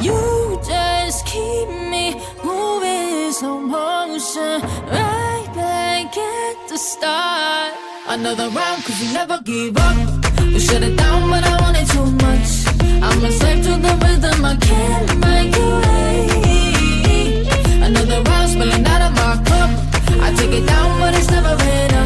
You 0.01 0.61
just 0.65 1.27
keep 1.27 1.69
me 1.69 2.15
moving 2.45 3.33
slow 3.33 3.59
motion, 3.61 4.63
right 4.87 5.51
back 5.53 6.17
at 6.17 6.69
the 6.69 6.79
start. 6.79 7.75
Another 8.07 8.49
round, 8.51 8.85
cause 8.85 9.03
you 9.03 9.13
never 9.13 9.41
give 9.43 9.77
up. 9.77 9.97
You 10.43 10.61
shut 10.61 10.83
it 10.85 10.97
down, 10.97 11.29
but 11.29 11.43
I 11.45 11.61
wanted 11.61 11.89
too 11.89 12.07
much. 12.25 12.69
I'm 13.03 13.25
a 13.25 13.33
slave 13.33 13.65
to 13.65 13.73
the 13.83 13.95
rhythm, 14.07 14.45
I 14.45 14.57
can't 14.57 15.19
make 15.19 15.57
it 15.57 15.75
wait. 15.85 17.83
Another 17.83 18.23
round, 18.23 18.51
spilling 18.51 18.87
out 18.87 18.94
take 20.37 20.53
it 20.53 20.67
down, 20.67 21.01
but 21.01 21.15
it's 21.15 21.31
never 21.31 21.55
enough. 21.63 22.04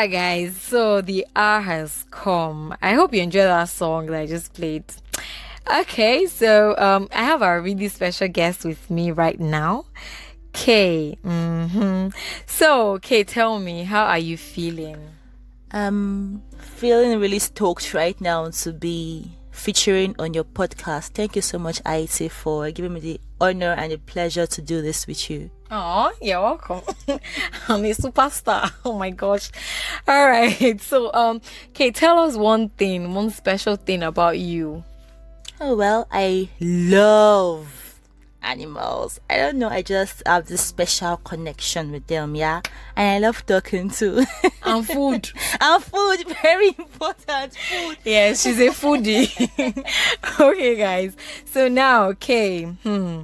Back, 0.00 0.12
guys. 0.12 0.56
So 0.56 1.02
the 1.02 1.26
hour 1.36 1.60
has 1.60 2.06
come. 2.10 2.74
I 2.80 2.94
hope 2.94 3.12
you 3.12 3.20
enjoyed 3.20 3.44
that 3.44 3.68
song 3.68 4.06
that 4.06 4.18
I 4.18 4.24
just 4.24 4.54
played. 4.54 4.84
Okay, 5.70 6.24
so 6.24 6.74
um, 6.78 7.06
I 7.12 7.22
have 7.24 7.42
a 7.42 7.60
really 7.60 7.88
special 7.88 8.26
guest 8.26 8.64
with 8.64 8.90
me 8.90 9.10
right 9.10 9.38
now, 9.38 9.84
Kay. 10.54 11.18
Mm-hmm. 11.22 12.16
So, 12.46 12.98
Kay, 13.00 13.24
tell 13.24 13.60
me, 13.60 13.84
how 13.84 14.04
are 14.06 14.18
you 14.18 14.38
feeling? 14.38 14.96
I'm 15.70 16.40
feeling 16.56 17.20
really 17.20 17.38
stoked 17.38 17.92
right 17.92 18.18
now 18.22 18.48
to 18.48 18.72
be 18.72 19.30
featuring 19.60 20.14
on 20.18 20.32
your 20.32 20.44
podcast. 20.44 21.10
Thank 21.10 21.36
you 21.36 21.42
so 21.42 21.58
much, 21.58 21.80
IT, 21.84 22.32
for 22.32 22.70
giving 22.70 22.94
me 22.94 23.00
the 23.00 23.20
honor 23.40 23.74
and 23.76 23.92
the 23.92 23.98
pleasure 23.98 24.46
to 24.46 24.62
do 24.62 24.80
this 24.80 25.06
with 25.06 25.28
you. 25.30 25.50
Oh, 25.70 26.10
you're 26.20 26.40
welcome. 26.40 26.80
I'm 27.68 27.84
a 27.84 27.90
superstar. 27.92 28.72
Oh 28.84 28.98
my 28.98 29.10
gosh. 29.10 29.50
All 30.08 30.26
right. 30.26 30.80
So, 30.80 31.12
um, 31.12 31.40
okay, 31.68 31.90
tell 31.90 32.18
us 32.18 32.36
one 32.36 32.70
thing, 32.70 33.14
one 33.14 33.30
special 33.30 33.76
thing 33.76 34.02
about 34.02 34.38
you. 34.38 34.82
Oh 35.60 35.76
well, 35.76 36.08
I 36.10 36.48
love 36.58 37.89
animals. 38.42 39.20
I 39.28 39.36
don't 39.36 39.58
know, 39.58 39.68
I 39.68 39.82
just 39.82 40.22
have 40.26 40.46
this 40.46 40.62
special 40.62 41.18
connection 41.18 41.92
with 41.92 42.06
them, 42.06 42.34
yeah. 42.34 42.62
And 42.96 43.24
I 43.24 43.26
love 43.26 43.44
talking 43.46 43.90
too. 43.90 44.24
And 44.62 44.86
food. 44.86 45.30
and 45.60 45.82
food, 45.82 46.24
very 46.42 46.68
important. 46.68 47.54
Food. 47.56 47.96
yes, 48.04 48.42
she's 48.42 48.60
a 48.60 48.68
foodie. 48.68 49.28
okay, 50.40 50.76
guys. 50.76 51.16
So 51.46 51.68
now, 51.68 52.04
okay, 52.10 52.64
hmm. 52.64 53.22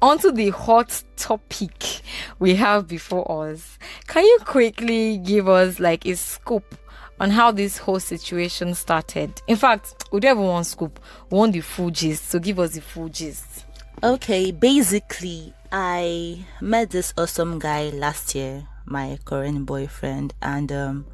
On 0.00 0.16
to 0.20 0.30
the 0.30 0.50
hot 0.50 1.02
topic 1.16 2.02
we 2.38 2.54
have 2.54 2.86
before 2.86 3.48
us. 3.48 3.78
Can 4.06 4.24
you 4.24 4.38
quickly 4.44 5.18
give 5.18 5.48
us 5.48 5.80
like 5.80 6.06
a 6.06 6.14
scoop 6.14 6.76
on 7.18 7.30
how 7.30 7.50
this 7.50 7.78
whole 7.78 7.98
situation 7.98 8.74
started? 8.76 9.42
In 9.48 9.56
fact, 9.56 10.04
we 10.12 10.20
don't 10.20 10.36
even 10.36 10.44
want 10.44 10.66
scoop. 10.66 11.00
We 11.30 11.38
want 11.38 11.52
the 11.52 11.62
full 11.62 11.90
gist. 11.90 12.28
So 12.30 12.38
give 12.38 12.60
us 12.60 12.74
the 12.74 12.80
full 12.80 13.08
gist. 13.08 13.64
Okay, 14.02 14.52
basically, 14.52 15.52
I 15.72 16.46
met 16.60 16.90
this 16.90 17.12
awesome 17.18 17.58
guy 17.58 17.88
last 17.90 18.32
year, 18.32 18.68
my 18.84 19.18
current 19.24 19.66
boyfriend, 19.66 20.34
and 20.40 20.70
um, 20.70 21.06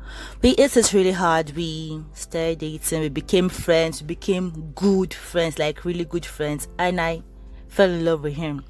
we 0.43 0.51
it 0.51 0.93
really 0.93 1.13
hard. 1.13 1.53
We 1.57 2.05
started 2.13 2.59
dating, 2.59 3.01
we 3.01 3.09
became 3.09 3.49
friends, 3.49 4.03
we 4.03 4.09
became 4.09 4.73
good 4.75 5.15
friends, 5.15 5.59
like 5.59 5.87
really 5.87 6.05
good 6.05 6.27
friends, 6.27 6.69
and 6.79 7.01
I 7.01 7.23
fell 7.69 7.89
in 7.89 8.05
love 8.05 8.23
with 8.23 8.35
him. 8.35 8.65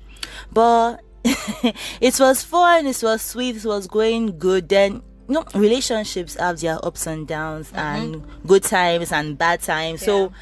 But 0.52 1.00
it 1.24 2.20
was 2.20 2.44
fun, 2.44 2.86
it 2.86 3.02
was 3.02 3.20
sweet, 3.20 3.56
it 3.56 3.64
was 3.64 3.88
going 3.88 4.38
good. 4.38 4.68
Then, 4.68 5.02
you 5.26 5.34
know, 5.34 5.44
relationships 5.56 6.36
have 6.36 6.60
their 6.60 6.78
ups 6.86 7.08
and 7.08 7.26
downs, 7.26 7.72
and 7.74 8.24
good 8.46 8.62
times 8.62 9.10
and 9.10 9.36
bad 9.36 9.60
times. 9.60 10.02
So, 10.02 10.32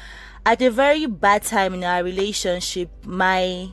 at 0.45 0.61
a 0.61 0.69
very 0.69 1.05
bad 1.05 1.43
time 1.43 1.73
in 1.73 1.83
our 1.83 2.03
relationship, 2.03 2.89
my 3.05 3.69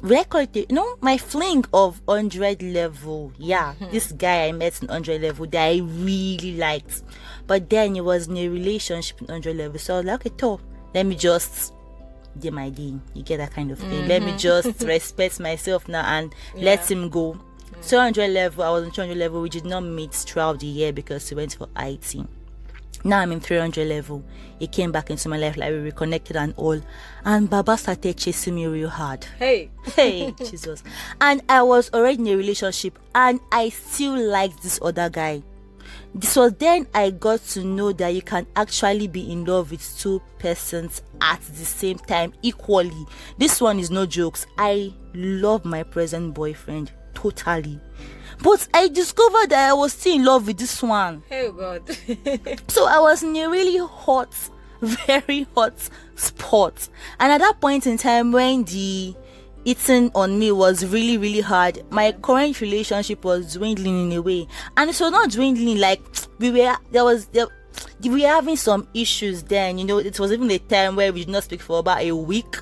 record, 0.00 0.54
you 0.54 0.66
know, 0.70 0.96
my 1.00 1.16
fling 1.16 1.64
of 1.72 2.00
100 2.06 2.62
level, 2.62 3.32
yeah, 3.38 3.74
hmm. 3.74 3.90
this 3.90 4.12
guy 4.12 4.48
I 4.48 4.52
met 4.52 4.80
in 4.82 4.88
100 4.88 5.22
level 5.22 5.46
that 5.46 5.64
I 5.64 5.78
really 5.78 6.56
liked. 6.56 7.02
But 7.46 7.70
then 7.70 7.94
he 7.94 8.00
was 8.00 8.28
in 8.28 8.36
a 8.36 8.48
relationship 8.48 9.20
in 9.20 9.26
100 9.26 9.56
level. 9.56 9.78
So 9.78 9.94
I 9.94 9.96
was 9.98 10.06
like, 10.06 10.26
okay, 10.26 10.36
top, 10.36 10.60
let 10.94 11.06
me 11.06 11.14
just 11.14 11.72
do 12.38 12.50
my 12.50 12.70
thing. 12.70 13.02
You 13.14 13.22
get 13.22 13.38
that 13.38 13.52
kind 13.52 13.70
of 13.70 13.78
thing. 13.78 14.06
Let 14.06 14.22
me 14.22 14.28
mm-hmm. 14.28 14.38
just 14.38 14.82
respect 14.84 15.40
myself 15.40 15.88
now 15.88 16.04
and 16.06 16.34
let 16.56 16.90
him 16.90 17.08
go. 17.08 17.34
Mm. 17.72 17.88
200 17.88 18.28
level, 18.30 18.64
I 18.64 18.70
was 18.70 18.84
in 18.84 18.90
200 18.90 19.16
level. 19.16 19.40
We 19.42 19.48
did 19.48 19.64
not 19.64 19.80
meet 19.80 20.12
throughout 20.12 20.60
the 20.60 20.66
year 20.66 20.92
because 20.92 21.30
we 21.30 21.36
went 21.36 21.54
for 21.54 21.68
IT. 21.76 22.16
Now 23.04 23.20
I'm 23.20 23.32
in 23.32 23.40
300 23.40 23.86
level. 23.86 24.24
He 24.58 24.66
came 24.66 24.90
back 24.92 25.10
into 25.10 25.28
my 25.28 25.38
life, 25.38 25.56
like 25.56 25.70
we 25.70 25.78
reconnected 25.78 26.36
and 26.36 26.54
all. 26.56 26.80
And 27.24 27.48
Baba 27.48 27.76
started 27.76 28.16
chasing 28.16 28.56
me 28.56 28.66
real 28.66 28.88
hard. 28.88 29.24
Hey. 29.38 29.70
Hey, 29.96 30.34
Jesus. 30.38 30.82
And 31.20 31.42
I 31.48 31.62
was 31.62 31.90
already 31.94 32.20
in 32.20 32.28
a 32.28 32.36
relationship 32.36 32.98
and 33.14 33.40
I 33.50 33.70
still 33.70 34.16
liked 34.16 34.62
this 34.62 34.78
other 34.82 35.08
guy. 35.08 35.42
This 36.14 36.36
was 36.36 36.52
then 36.54 36.86
I 36.94 37.10
got 37.10 37.42
to 37.48 37.64
know 37.64 37.92
that 37.92 38.08
you 38.08 38.22
can 38.22 38.46
actually 38.56 39.08
be 39.08 39.30
in 39.30 39.44
love 39.44 39.70
with 39.70 39.98
two 39.98 40.20
persons 40.38 41.02
at 41.20 41.40
the 41.42 41.64
same 41.64 41.98
time 41.98 42.32
equally. 42.42 43.06
This 43.38 43.60
one 43.60 43.78
is 43.78 43.90
no 43.90 44.06
jokes. 44.06 44.46
I 44.58 44.92
love 45.14 45.64
my 45.64 45.82
present 45.82 46.34
boyfriend 46.34 46.92
totally. 47.14 47.80
But 48.42 48.68
I 48.72 48.88
discovered 48.88 49.50
that 49.50 49.70
I 49.70 49.72
was 49.72 49.92
still 49.92 50.14
in 50.14 50.24
love 50.24 50.46
with 50.46 50.58
this 50.58 50.82
one. 50.82 51.22
Hey, 51.28 51.50
God. 51.50 51.82
So 52.68 52.86
I 52.86 52.98
was 53.00 53.22
in 53.22 53.34
a 53.36 53.48
really 53.48 53.78
hot, 53.78 54.32
very 54.80 55.46
hot 55.54 55.74
spot. 56.14 56.88
And 57.18 57.32
at 57.32 57.38
that 57.38 57.60
point 57.60 57.86
in 57.86 57.98
time, 57.98 58.32
when 58.32 58.64
the 58.64 59.14
eating 59.64 60.10
on 60.14 60.38
me 60.38 60.52
was 60.52 60.86
really, 60.86 61.18
really 61.18 61.40
hard, 61.40 61.82
my 61.90 62.12
current 62.12 62.60
relationship 62.60 63.24
was 63.24 63.54
dwindling 63.54 64.10
in 64.10 64.16
a 64.16 64.22
way. 64.22 64.46
And 64.76 64.88
it 64.88 65.00
was 65.00 65.10
not 65.10 65.30
dwindling 65.30 65.78
like 65.78 66.00
we 66.38 66.50
were, 66.52 66.76
there 66.92 67.04
was, 67.04 67.26
there, 67.26 67.48
we 68.02 68.10
were 68.10 68.28
having 68.28 68.56
some 68.56 68.86
issues 68.94 69.42
then. 69.42 69.78
You 69.78 69.84
know, 69.84 69.98
it 69.98 70.18
was 70.20 70.32
even 70.32 70.50
a 70.50 70.58
time 70.58 70.96
where 70.96 71.12
we 71.12 71.24
did 71.24 71.30
not 71.30 71.44
speak 71.44 71.60
for 71.60 71.80
about 71.80 72.00
a 72.02 72.12
week. 72.12 72.56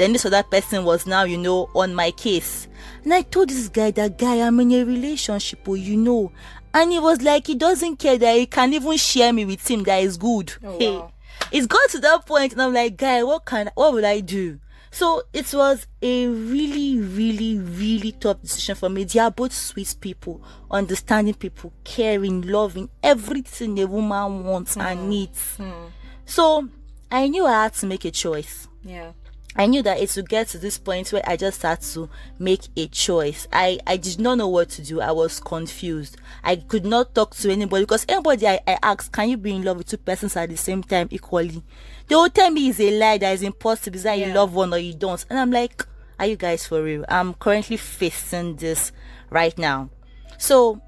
Then 0.00 0.14
this 0.14 0.24
other 0.24 0.42
person 0.42 0.86
was 0.86 1.06
now, 1.06 1.24
you 1.24 1.36
know, 1.36 1.68
on 1.74 1.94
my 1.94 2.10
case. 2.10 2.68
And 3.04 3.12
I 3.12 3.20
told 3.20 3.50
this 3.50 3.68
guy, 3.68 3.90
that 3.90 4.16
guy, 4.16 4.36
I'm 4.36 4.58
in 4.60 4.72
a 4.72 4.82
relationship, 4.82 5.60
oh, 5.68 5.74
you 5.74 5.94
know. 5.94 6.32
And 6.72 6.90
he 6.90 6.98
was 6.98 7.20
like, 7.20 7.46
he 7.48 7.54
doesn't 7.54 7.98
care 7.98 8.16
that 8.16 8.34
he 8.38 8.46
can 8.46 8.72
even 8.72 8.96
share 8.96 9.30
me 9.30 9.44
with 9.44 9.70
him, 9.70 9.82
that 9.82 9.98
is 9.98 10.16
good. 10.16 10.54
Oh, 10.64 10.78
hey, 10.78 10.96
wow. 10.96 11.12
it's 11.52 11.66
got 11.66 11.90
to 11.90 11.98
that 11.98 12.24
point, 12.24 12.54
and 12.54 12.62
I'm 12.62 12.72
like, 12.72 12.96
guy, 12.96 13.22
what 13.24 13.44
can, 13.44 13.70
what 13.74 13.92
will 13.92 14.06
I 14.06 14.20
do? 14.20 14.58
So 14.90 15.22
it 15.34 15.52
was 15.52 15.86
a 16.00 16.28
really, 16.28 16.98
really, 16.98 17.58
really 17.58 18.12
tough 18.12 18.40
decision 18.40 18.76
for 18.76 18.88
me. 18.88 19.04
They 19.04 19.20
are 19.20 19.30
both 19.30 19.52
sweet 19.52 19.94
people, 20.00 20.42
understanding 20.70 21.34
people, 21.34 21.74
caring, 21.84 22.40
loving, 22.40 22.88
everything 23.02 23.78
a 23.78 23.84
woman 23.86 24.44
wants 24.44 24.78
and 24.78 24.98
hmm. 24.98 25.08
needs. 25.10 25.56
Hmm. 25.56 25.88
So 26.24 26.68
I 27.10 27.28
knew 27.28 27.44
I 27.44 27.64
had 27.64 27.74
to 27.74 27.86
make 27.86 28.06
a 28.06 28.10
choice. 28.10 28.66
yeah. 28.82 29.12
I 29.56 29.66
knew 29.66 29.82
that 29.82 29.98
it 29.98 30.14
would 30.14 30.28
get 30.28 30.46
to 30.48 30.58
this 30.58 30.78
point 30.78 31.12
where 31.12 31.22
I 31.26 31.36
just 31.36 31.60
had 31.62 31.80
to 31.80 32.08
make 32.38 32.68
a 32.76 32.86
choice. 32.86 33.48
I, 33.52 33.80
I 33.84 33.96
did 33.96 34.20
not 34.20 34.38
know 34.38 34.48
what 34.48 34.70
to 34.70 34.82
do. 34.82 35.00
I 35.00 35.10
was 35.10 35.40
confused. 35.40 36.16
I 36.44 36.56
could 36.56 36.86
not 36.86 37.14
talk 37.14 37.34
to 37.36 37.50
anybody 37.50 37.82
because 37.84 38.06
anybody 38.08 38.46
I, 38.46 38.60
I 38.66 38.78
asked, 38.82 39.12
can 39.12 39.28
you 39.28 39.36
be 39.36 39.56
in 39.56 39.64
love 39.64 39.78
with 39.78 39.88
two 39.88 39.96
persons 39.96 40.36
at 40.36 40.50
the 40.50 40.56
same 40.56 40.84
time 40.84 41.08
equally? 41.10 41.62
They 42.06 42.14
will 42.14 42.30
tell 42.30 42.50
me 42.50 42.68
it's 42.68 42.78
a 42.78 42.96
lie 42.96 43.18
that 43.18 43.32
is 43.32 43.42
impossible. 43.42 43.96
It's 43.96 44.04
that 44.04 44.18
you 44.18 44.26
love 44.26 44.54
one 44.54 44.72
or 44.72 44.78
you 44.78 44.94
don't. 44.94 45.24
And 45.28 45.38
I'm 45.38 45.50
like, 45.50 45.84
are 46.20 46.26
you 46.26 46.36
guys 46.36 46.66
for 46.66 46.82
real? 46.82 47.04
I'm 47.08 47.34
currently 47.34 47.76
facing 47.76 48.56
this 48.56 48.92
right 49.30 49.56
now. 49.58 49.90
So 50.38 50.80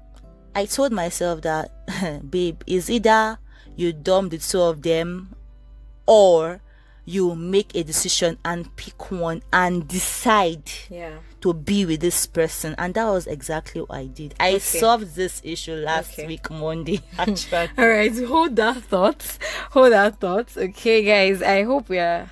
I 0.55 0.65
told 0.65 0.93
myself 0.93 1.41
that, 1.41 2.29
babe, 2.29 2.61
is 2.65 2.89
either 2.89 3.39
you 3.75 3.91
dump 3.91 4.31
the 4.31 4.37
two 4.37 4.61
of 4.61 4.81
them 4.83 5.35
or 6.05 6.61
you 7.05 7.35
make 7.35 7.75
a 7.75 7.83
decision 7.83 8.37
and 8.45 8.73
pick 8.77 9.11
one 9.11 9.41
and 9.51 9.87
decide 9.87 10.63
Yeah. 10.89 11.17
to 11.41 11.53
be 11.53 11.85
with 11.85 11.99
this 11.99 12.25
person 12.25 12.75
and 12.77 12.93
that 12.93 13.05
was 13.05 13.27
exactly 13.27 13.81
what 13.81 13.91
i 13.91 14.05
did 14.05 14.33
i 14.39 14.49
Okay. 14.49 14.59
solved 14.59 15.15
this 15.15 15.41
issue 15.43 15.73
last 15.75 16.13
Okay. 16.13 16.27
week 16.27 16.49
monday 16.49 17.01
actually 17.17 17.69
All 17.77 17.87
right, 17.87 18.15
hold 18.23 18.55
that 18.55 18.77
thought. 18.83 19.37
Hold 19.71 19.91
that 19.91 20.19
thought. 20.19 20.55
Okay, 20.55 21.03
guys. 21.03 21.41
I 21.41 21.63
hope 21.63 21.89
we 21.89 21.99
are 21.99 22.29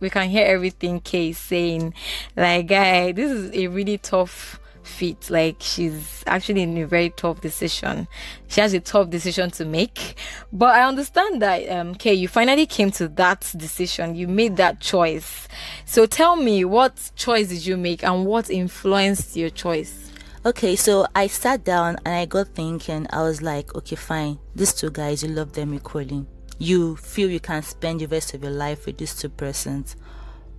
we 0.00 0.10
can 0.10 0.28
hear 0.28 0.44
everything 0.46 1.00
Kay 1.00 1.30
is 1.30 1.38
saying. 1.38 1.94
Like, 2.36 2.66
guy, 2.66 3.12
this 3.12 3.30
is 3.30 3.52
a 3.54 3.68
really 3.68 3.98
tough 3.98 4.58
fit. 4.84 5.30
Like, 5.30 5.56
she's 5.60 6.22
actually 6.26 6.62
in 6.62 6.76
a 6.78 6.86
very 6.86 7.10
tough 7.10 7.40
decision. 7.40 8.08
She 8.48 8.60
has 8.60 8.74
a 8.74 8.80
tough 8.80 9.10
decision 9.10 9.50
to 9.52 9.64
make. 9.64 10.16
But 10.52 10.74
I 10.74 10.86
understand 10.86 11.42
that, 11.42 11.68
um, 11.68 11.94
Kay, 11.94 12.14
you 12.14 12.28
finally 12.28 12.66
came 12.66 12.90
to 12.92 13.08
that 13.08 13.52
decision. 13.56 14.14
You 14.14 14.28
made 14.28 14.56
that 14.56 14.80
choice. 14.80 15.48
So 15.84 16.06
tell 16.06 16.36
me, 16.36 16.64
what 16.64 17.10
choice 17.16 17.48
did 17.48 17.64
you 17.64 17.76
make, 17.76 18.02
and 18.04 18.26
what 18.26 18.50
influenced 18.50 19.36
your 19.36 19.50
choice? 19.50 20.12
okay 20.44 20.74
so 20.74 21.06
i 21.14 21.28
sat 21.28 21.62
down 21.62 21.96
and 22.04 22.16
i 22.16 22.24
got 22.24 22.48
thinking 22.48 23.06
i 23.10 23.22
was 23.22 23.40
like 23.42 23.72
okay 23.76 23.94
fine 23.94 24.36
these 24.56 24.74
two 24.74 24.90
guys 24.90 25.22
you 25.22 25.28
love 25.28 25.52
them 25.52 25.72
equally 25.72 26.26
you 26.58 26.96
feel 26.96 27.30
you 27.30 27.38
can 27.38 27.62
spend 27.62 28.00
the 28.00 28.06
rest 28.06 28.34
of 28.34 28.42
your 28.42 28.50
life 28.50 28.86
with 28.86 28.98
these 28.98 29.14
two 29.14 29.28
persons 29.28 29.94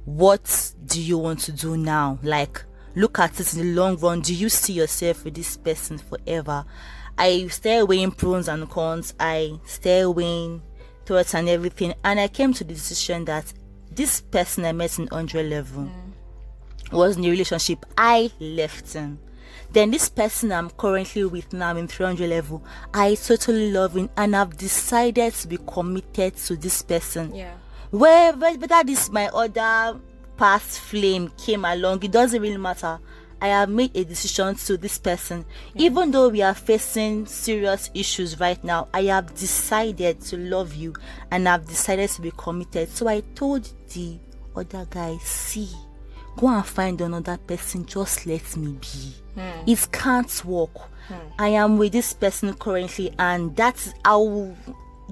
what 0.05 0.71
do 0.85 1.01
you 1.01 1.17
want 1.17 1.37
to 1.37 1.51
do 1.51 1.75
now 1.75 2.17
like 2.23 2.63
look 2.95 3.19
at 3.19 3.39
it 3.39 3.53
in 3.53 3.59
the 3.59 3.73
long 3.73 3.97
run. 3.97 4.21
Do 4.21 4.33
you 4.33 4.49
see 4.49 4.73
yourself 4.73 5.23
with 5.25 5.35
this 5.35 5.57
person 5.57 5.97
forever? 5.97 6.65
I 7.17 7.47
started 7.47 7.85
weighing 7.85 8.11
pros 8.11 8.47
and 8.47 8.69
cons. 8.69 9.13
I 9.19 9.59
started 9.65 10.11
weighing 10.11 10.61
thoughts 11.05 11.35
and 11.35 11.49
everything. 11.49 11.93
And 12.03 12.19
i 12.19 12.27
came 12.27 12.53
to 12.53 12.63
the 12.63 12.73
decision 12.73 13.25
that 13.25 13.51
this 13.95 14.21
person 14.21 14.65
i 14.65 14.71
met 14.71 14.97
in 14.97 15.05
100 15.05 15.49
level 15.49 15.83
mm. 15.83 16.91
was 16.91 17.17
in 17.17 17.25
a 17.25 17.29
relationship 17.29 17.85
i 17.97 18.31
left 18.39 18.93
him 18.93 19.19
then 19.71 19.91
this 19.91 20.09
person 20.09 20.51
i'm 20.51 20.69
currently 20.71 21.25
with 21.25 21.51
now 21.53 21.75
in 21.75 21.87
300 21.87 22.29
level 22.29 22.63
i 22.93 23.15
totally 23.15 23.71
love 23.71 23.95
him 23.95 24.09
and 24.17 24.35
i've 24.35 24.57
decided 24.57 25.33
to 25.33 25.47
be 25.47 25.57
committed 25.67 26.35
to 26.35 26.55
this 26.55 26.81
person. 26.81 27.33
Yeah. 27.35 27.53
wherever 27.91 28.51
whether 28.53 28.83
this 28.83 29.11
my 29.11 29.27
other 29.27 29.99
past 30.37 30.79
flame 30.79 31.31
came 31.37 31.65
along 31.65 32.03
it 32.03 32.11
doesn't 32.11 32.41
really 32.41 32.57
matter 32.57 32.99
I 33.43 33.47
have 33.47 33.67
made 33.67 33.93
a 33.93 34.05
decision 34.05 34.55
to 34.55 34.77
this 34.77 34.97
person. 34.97 35.43
Even 35.75 36.11
though 36.11 36.29
we 36.29 36.41
are 36.41 36.53
facing 36.53 37.25
serious 37.25 37.89
issues 37.93 38.39
right 38.39 38.63
now, 38.63 38.87
I 38.93 39.03
have 39.03 39.35
decided 39.35 40.21
to 40.21 40.37
love 40.37 40.73
you 40.73 40.93
and 41.29 41.49
I've 41.49 41.67
decided 41.67 42.09
to 42.11 42.21
be 42.21 42.31
committed. 42.37 42.87
So 42.87 43.09
I 43.09 43.21
told 43.35 43.69
the 43.89 44.17
other 44.55 44.87
guy, 44.89 45.17
see, 45.17 45.67
go 46.37 46.47
and 46.47 46.65
find 46.65 47.01
another 47.01 47.35
person, 47.35 47.85
just 47.85 48.25
let 48.25 48.55
me 48.55 48.77
be. 48.79 49.13
Hmm. 49.35 49.69
It 49.69 49.89
can't 49.91 50.45
work. 50.45 50.77
Hmm. 51.09 51.15
I 51.37 51.49
am 51.49 51.77
with 51.77 51.91
this 51.91 52.13
person 52.13 52.53
currently, 52.53 53.13
and 53.19 53.53
that's 53.57 53.93
will 54.05 54.55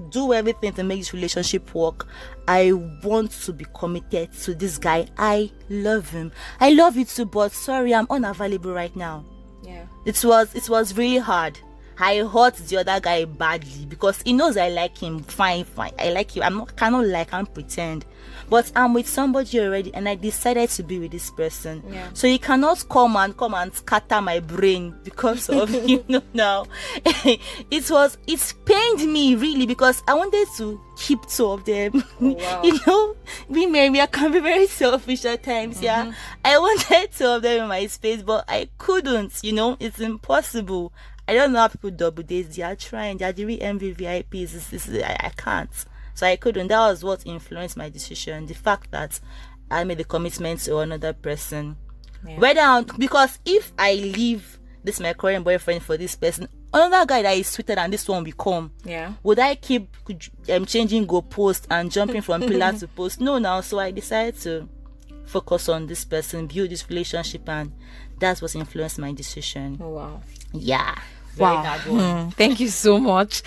do 0.08 0.32
everything 0.32 0.72
to 0.74 0.82
make 0.82 1.00
this 1.00 1.12
relationship 1.12 1.74
work. 1.74 2.06
I 2.48 2.72
want 3.02 3.30
to 3.30 3.52
be 3.52 3.66
committed 3.74 4.32
to 4.42 4.54
this 4.54 4.78
guy. 4.78 5.08
I 5.18 5.50
love 5.68 6.08
him. 6.10 6.32
I 6.60 6.70
love 6.70 6.96
you 6.96 7.04
too, 7.04 7.26
but 7.26 7.52
sorry, 7.52 7.94
I'm 7.94 8.06
unavailable 8.10 8.72
right 8.72 8.94
now. 8.96 9.24
Yeah. 9.62 9.86
It 10.04 10.24
was 10.24 10.54
it 10.54 10.68
was 10.68 10.96
really 10.96 11.18
hard. 11.18 11.58
I 11.98 12.18
hurt 12.18 12.56
the 12.56 12.78
other 12.78 12.98
guy 13.00 13.24
badly 13.26 13.86
because 13.86 14.22
he 14.22 14.32
knows 14.32 14.56
I 14.56 14.70
like 14.70 14.98
him. 14.98 15.22
Fine, 15.22 15.64
fine. 15.64 15.92
I 15.98 16.10
like 16.10 16.34
you. 16.34 16.42
I'm 16.42 16.56
not 16.56 16.76
cannot 16.76 17.06
like 17.06 17.30
can't 17.30 17.52
pretend. 17.52 18.04
But 18.48 18.70
I'm 18.76 18.94
with 18.94 19.08
somebody 19.08 19.60
already 19.60 19.94
and 19.94 20.08
I 20.08 20.14
decided 20.14 20.70
to 20.70 20.82
be 20.82 20.98
with 20.98 21.12
this 21.12 21.30
person. 21.30 21.82
Yeah. 21.88 22.08
So 22.12 22.26
you 22.26 22.38
cannot 22.38 22.88
come 22.88 23.16
and 23.16 23.36
come 23.36 23.54
and 23.54 23.74
scatter 23.74 24.20
my 24.20 24.40
brain 24.40 24.94
because 25.04 25.48
of 25.48 25.70
you 25.88 26.04
know 26.08 26.22
now. 26.34 26.66
it 27.04 27.90
was 27.90 28.18
it 28.26 28.54
pained 28.64 29.10
me 29.12 29.34
really 29.34 29.66
because 29.66 30.02
I 30.06 30.14
wanted 30.14 30.46
to 30.58 30.80
keep 30.96 31.24
two 31.26 31.46
of 31.46 31.64
them. 31.64 32.04
Oh, 32.20 32.32
wow. 32.32 32.60
you 32.64 32.78
know, 32.86 33.16
women 33.48 33.92
we 33.92 34.06
can 34.06 34.32
be 34.32 34.40
very 34.40 34.66
selfish 34.66 35.24
at 35.24 35.42
times, 35.42 35.82
yeah. 35.82 36.04
Mm-hmm. 36.04 36.12
I 36.44 36.58
wanted 36.58 37.12
two 37.12 37.26
of 37.26 37.42
them 37.42 37.62
in 37.62 37.68
my 37.68 37.86
space, 37.86 38.22
but 38.22 38.44
I 38.48 38.68
couldn't, 38.78 39.42
you 39.42 39.52
know, 39.52 39.76
it's 39.80 40.00
impossible. 40.00 40.92
I 41.26 41.34
don't 41.34 41.52
know 41.52 41.60
how 41.60 41.68
people 41.68 41.90
double 41.90 42.22
dates. 42.22 42.56
They 42.56 42.62
are 42.62 42.76
trying. 42.76 43.18
They 43.18 43.24
are 43.24 43.32
the 43.32 43.44
real 43.44 43.60
MVVIPs. 43.60 44.54
It's, 44.54 44.72
it's, 44.72 44.88
I, 44.88 45.16
I 45.20 45.28
can't. 45.30 45.70
So 46.14 46.26
I 46.26 46.36
couldn't. 46.36 46.68
That 46.68 46.88
was 46.88 47.02
what 47.04 47.26
influenced 47.26 47.76
my 47.76 47.88
decision. 47.88 48.46
The 48.46 48.54
fact 48.54 48.90
that 48.90 49.18
I 49.70 49.84
made 49.84 50.00
a 50.00 50.04
commitment 50.04 50.60
to 50.60 50.78
another 50.78 51.12
person. 51.12 51.76
Yeah. 52.26 52.38
Whether 52.38 52.92
because 52.98 53.38
if 53.44 53.72
I 53.78 53.94
leave 53.94 54.58
this 54.84 55.00
my 55.00 55.12
current 55.14 55.44
boyfriend 55.44 55.82
for 55.82 55.96
this 55.96 56.14
person, 56.14 56.48
another 56.72 57.06
guy 57.06 57.22
that 57.22 57.36
is 57.36 57.46
sweeter 57.48 57.74
than 57.74 57.90
this 57.90 58.08
one 58.08 58.24
will 58.24 58.32
come. 58.32 58.72
Yeah. 58.84 59.14
Would 59.22 59.38
I 59.38 59.54
keep 59.54 59.96
um, 60.50 60.66
changing 60.66 61.06
go 61.06 61.22
post 61.22 61.66
and 61.70 61.90
jumping 61.90 62.22
from 62.22 62.42
pillar 62.42 62.72
to 62.78 62.88
post? 62.96 63.20
No, 63.20 63.38
now. 63.38 63.60
So 63.60 63.78
I 63.78 63.90
decided 63.90 64.38
to 64.42 64.68
focus 65.24 65.68
on 65.68 65.86
this 65.86 66.04
person, 66.04 66.46
build 66.46 66.70
this 66.70 66.88
relationship, 66.88 67.48
and 67.48 67.72
that's 68.18 68.42
what 68.42 68.54
influenced 68.54 68.98
my 68.98 69.12
decision. 69.12 69.78
Oh, 69.80 69.88
wow. 69.90 70.22
Yeah. 70.52 70.94
Very 71.34 71.50
Wow. 71.56 71.62
hard 71.62 71.86
one. 71.86 72.24
Hmm, 72.24 72.28
Thank 72.30 72.60
you 72.60 72.68
so 72.68 72.98
much. 72.98 73.42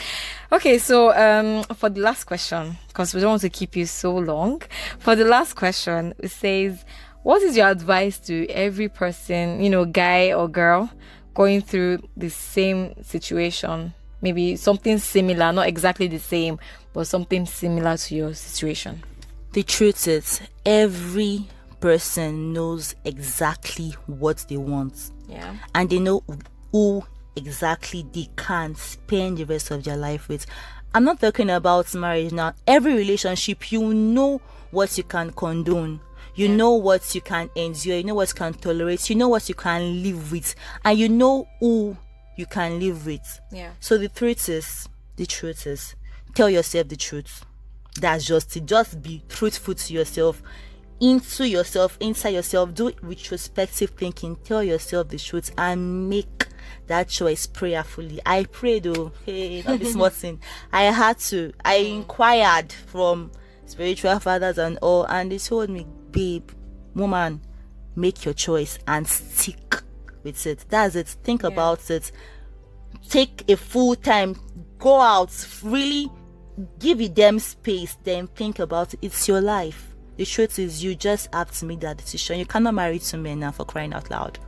Okay, 0.52 0.78
so 0.78 1.12
um 1.16 1.64
for 1.76 1.90
the 1.90 2.02
last 2.02 2.24
question, 2.26 2.78
because 2.88 3.14
we 3.14 3.22
don't 3.22 3.32
want 3.32 3.42
to 3.42 3.50
keep 3.50 3.76
you 3.76 3.86
so 3.86 4.16
long. 4.16 4.62
For 5.00 5.16
the 5.16 5.26
last 5.26 5.56
question, 5.56 6.14
it 6.20 6.30
says, 6.32 6.84
What 7.24 7.42
is 7.42 7.58
your 7.58 7.68
advice 7.70 8.20
to 8.28 8.48
every 8.50 8.90
person, 8.90 9.62
you 9.64 9.70
know, 9.70 9.86
guy 9.86 10.32
or 10.34 10.48
girl, 10.48 10.90
going 11.34 11.62
through 11.62 12.08
the 12.18 12.30
same 12.30 12.94
situation? 13.04 13.94
Maybe 14.22 14.56
something 14.56 14.98
similar, 15.00 15.52
not 15.54 15.68
exactly 15.68 16.08
the 16.08 16.20
same, 16.20 16.58
but 16.94 17.06
something 17.08 17.46
similar 17.46 17.98
to 17.98 18.16
your 18.16 18.34
situation. 18.34 19.04
The 19.54 19.64
truth 19.64 20.08
is, 20.08 20.42
every 20.66 21.48
person 21.80 22.54
knows 22.54 22.96
exactly 23.06 23.96
what 24.08 24.46
they 24.50 24.58
want. 24.58 25.12
Yeah. 25.28 25.56
and 25.74 25.90
they 25.90 26.00
know 26.00 26.24
who 26.72 27.04
exactly 27.36 28.06
they 28.12 28.30
can't 28.38 28.78
spend 28.78 29.38
the 29.38 29.46
rest 29.46 29.72
of 29.72 29.84
their 29.84 29.98
life 29.98 30.28
with. 30.28 30.46
I'm 30.94 31.04
not 31.04 31.20
talking 31.20 31.50
about 31.50 31.94
marriage 31.94 32.32
now. 32.32 32.54
Every 32.66 32.94
relationship, 32.94 33.72
you 33.72 33.94
know 33.94 34.42
what 34.72 34.98
you 34.98 35.04
can 35.04 35.32
condone. 35.32 36.00
You 36.36 36.50
know 36.50 36.74
what 36.74 37.16
you 37.16 37.22
can 37.22 37.50
endure. 37.56 37.96
You 37.96 38.04
know 38.04 38.16
what 38.16 38.30
you 38.30 38.36
can 38.36 38.54
tolerate. 38.54 39.10
You 39.10 39.16
know 39.16 39.30
what 39.30 39.48
you 39.48 39.56
can 39.56 40.04
live 40.04 40.32
with. 40.32 40.56
And 40.84 40.98
you 41.00 41.10
know 41.10 41.48
who 41.60 41.98
you 42.38 42.46
can 42.46 42.80
live 42.80 43.06
with. 43.06 43.40
Yeah. 43.52 43.72
So 43.80 43.98
the 43.98 44.10
truth 44.10 44.50
is, 44.50 44.90
the 45.16 45.26
truth 45.26 45.66
is, 45.66 45.96
tell 46.34 46.50
yourself 46.50 46.90
the 46.90 46.98
truth. 46.98 47.46
That's 48.00 48.26
just 48.26 48.56
it. 48.58 48.66
Just 48.66 49.02
be 49.02 49.24
truthful 49.30 49.76
to 49.76 49.94
yourself, 49.94 50.42
into 51.00 51.48
yourself, 51.48 51.98
inside 52.02 52.30
yourself. 52.30 52.74
Do 52.74 52.92
retrospective 53.02 53.92
thinking. 53.92 54.36
Tell 54.44 54.64
yourself 54.64 55.08
the 55.08 55.18
truth 55.18 55.52
and 55.58 56.10
make 56.10 56.45
that 56.88 57.10
choice 57.10 57.46
prayerfully. 57.46 58.20
I 58.26 58.46
prayed 58.46 58.84
though. 58.84 59.12
Hey, 59.26 59.64
not 59.66 59.80
this 59.80 59.96
thing. 60.18 60.42
I 60.72 60.84
had 60.84 61.20
to. 61.20 61.54
I 61.64 61.76
inquired 61.76 62.72
from 62.72 63.32
spiritual 63.66 64.20
fathers 64.20 64.58
and 64.58 64.78
all, 64.82 65.06
and 65.06 65.32
they 65.32 65.38
told 65.38 65.70
me, 65.70 65.88
babe, 66.12 66.50
woman, 66.94 67.42
make 67.96 68.26
your 68.26 68.34
choice 68.34 68.78
and 68.88 69.08
stick 69.08 69.82
with 70.24 70.46
it. 70.46 70.66
That's 70.70 70.96
it. 70.96 71.08
Think 71.08 71.44
about 71.44 71.90
it 71.90 72.12
take 73.10 73.50
a 73.50 73.56
full 73.56 73.96
time 73.96 74.36
go 74.80 75.00
out 75.00 75.32
really 75.64 76.10
give 76.80 77.02
it 77.02 77.16
them 77.16 77.40
space 77.40 77.98
then 78.04 78.28
think 78.28 78.60
about 78.60 78.94
it 78.94 79.00
it's 79.02 79.28
your 79.28 79.42
life 79.42 79.94
the 80.18 80.26
truth 80.26 80.58
is 80.58 80.84
you 80.84 80.96
just 80.96 81.32
have 81.34 81.52
to 81.52 81.66
make 81.66 81.80
that 81.82 81.98
decision 81.98 82.40
you 82.40 82.46
cannot 82.46 82.74
marry 82.74 83.00
two 83.00 83.18
men 83.18 83.40
now 83.40 83.52
for 83.52 83.66
crying 83.66 83.94
out 83.94 84.10
loud 84.10 84.40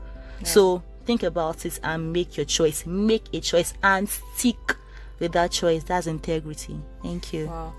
so 0.43 0.81
think 1.07 1.23
about 1.23 1.65
it 1.65 1.79
and 1.83 2.11
make 2.11 2.35
your 2.35 2.45
choice. 2.45 2.85
Make 2.85 3.33
a 3.33 3.39
choice 3.39 3.73
and 3.81 4.07
stick 4.09 4.75
with 5.19 5.31
that 5.31 5.51
choice. 5.51 5.83
That's 5.85 6.05
integrity. 6.05 6.75
Thank 7.01 7.33
you. 7.33 7.47
Wow. 7.47 7.73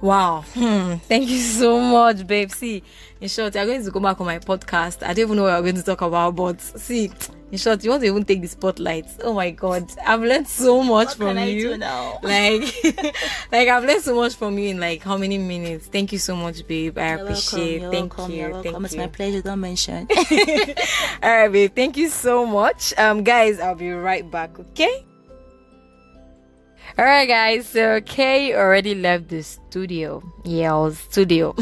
Wow. 0.00 0.44
Hmm. 0.54 0.94
Thank 1.08 1.28
you 1.28 1.40
so 1.40 1.80
much, 1.80 2.24
babe. 2.26 2.50
See, 2.52 2.84
in 3.20 3.28
short, 3.28 3.54
you're 3.56 3.66
going 3.66 3.84
to 3.84 3.90
go 3.90 3.98
back 3.98 4.20
on 4.20 4.26
my 4.26 4.38
podcast. 4.38 5.02
I 5.02 5.08
don't 5.08 5.18
even 5.24 5.36
know 5.36 5.42
what 5.44 5.54
we're 5.56 5.62
going 5.72 5.74
to 5.76 5.82
talk 5.82 6.02
about, 6.02 6.36
but 6.36 6.60
see, 6.60 7.10
in 7.50 7.58
short, 7.58 7.82
you 7.82 7.90
want 7.90 8.02
to 8.02 8.06
even 8.06 8.24
take 8.24 8.40
the 8.40 8.46
spotlight. 8.46 9.06
Oh 9.24 9.32
my 9.34 9.50
god. 9.50 9.90
I've 10.06 10.20
learned 10.20 10.46
so 10.46 10.82
much 10.84 11.08
what 11.08 11.16
from 11.16 11.26
can 11.28 11.38
i 11.38 11.46
you. 11.46 11.70
do 11.70 11.76
now 11.78 12.20
Like 12.22 12.62
like 13.52 13.68
I've 13.68 13.84
learned 13.84 14.02
so 14.02 14.14
much 14.14 14.36
from 14.36 14.56
you 14.58 14.68
in 14.70 14.78
like 14.78 15.02
how 15.02 15.16
many 15.16 15.36
minutes. 15.38 15.86
Thank 15.88 16.12
you 16.12 16.18
so 16.18 16.36
much, 16.36 16.64
babe. 16.68 16.96
I 16.96 17.16
You're 17.16 17.22
appreciate. 17.24 17.80
welcome, 17.80 17.90
Thank 17.98 18.18
welcome, 18.18 18.34
you. 18.34 18.50
welcome. 18.50 18.72
Thank 18.72 18.84
it's 18.84 18.94
you. 18.94 19.00
my 19.00 19.06
pleasure 19.08 19.42
don't 19.42 19.60
mention 19.60 20.06
All 21.22 21.30
right, 21.30 21.48
babe. 21.50 21.72
Thank 21.74 21.96
you 21.96 22.08
so 22.08 22.46
much. 22.46 22.94
Um, 22.98 23.24
guys, 23.24 23.58
I'll 23.58 23.74
be 23.74 23.90
right 23.90 24.30
back. 24.30 24.58
Okay. 24.60 25.04
All 26.98 27.04
right, 27.04 27.28
guys. 27.28 27.68
So 27.68 28.00
Kay 28.00 28.56
already 28.56 28.92
left 28.96 29.28
the 29.28 29.44
studio. 29.44 30.20
Yeah, 30.42 30.90
studio. 30.90 31.54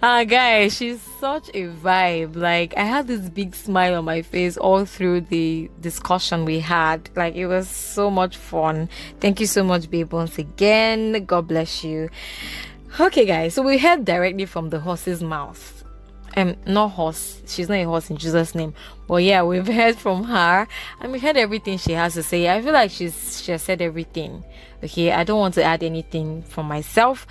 uh, 0.00 0.24
guys, 0.38 0.78
she's 0.78 1.02
such 1.20 1.50
a 1.50 1.68
vibe. 1.68 2.36
Like 2.36 2.72
I 2.74 2.84
had 2.84 3.06
this 3.06 3.28
big 3.28 3.54
smile 3.54 3.96
on 3.96 4.06
my 4.06 4.22
face 4.22 4.56
all 4.56 4.86
through 4.86 5.28
the 5.28 5.70
discussion 5.78 6.46
we 6.46 6.60
had. 6.60 7.10
Like 7.14 7.34
it 7.34 7.48
was 7.48 7.68
so 7.68 8.10
much 8.10 8.38
fun. 8.38 8.88
Thank 9.20 9.40
you 9.40 9.46
so 9.46 9.62
much, 9.62 9.90
babe. 9.90 10.10
Once 10.10 10.38
again, 10.38 11.26
God 11.26 11.46
bless 11.46 11.84
you. 11.84 12.08
Okay, 12.98 13.26
guys. 13.26 13.52
So 13.52 13.60
we 13.60 13.76
heard 13.76 14.06
directly 14.06 14.46
from 14.46 14.70
the 14.70 14.80
horse's 14.80 15.22
mouth 15.22 15.79
um 16.36 16.56
not 16.66 16.88
horse. 16.88 17.42
She's 17.46 17.68
not 17.68 17.76
a 17.76 17.84
horse 17.84 18.10
in 18.10 18.16
jesus 18.16 18.54
name. 18.54 18.74
But 19.06 19.22
yeah 19.22 19.42
we've 19.42 19.66
heard 19.80 19.96
from 19.96 20.24
her. 20.24 20.66
And 21.00 21.12
we 21.12 21.18
heard 21.18 21.36
everything 21.36 21.78
she 21.78 21.92
has 21.92 22.14
to 22.14 22.22
say. 22.22 22.48
I 22.48 22.62
feel 22.62 22.72
like 22.72 22.90
she's 22.90 23.42
she 23.42 23.52
has 23.52 23.62
said 23.62 23.82
everything. 23.82 24.44
Okay 24.82 25.12
i 25.12 25.24
don't 25.24 25.38
want 25.38 25.54
to 25.54 25.64
add 25.64 25.82
anything 25.82 26.42
from 26.42 26.66
myself. 26.66 27.26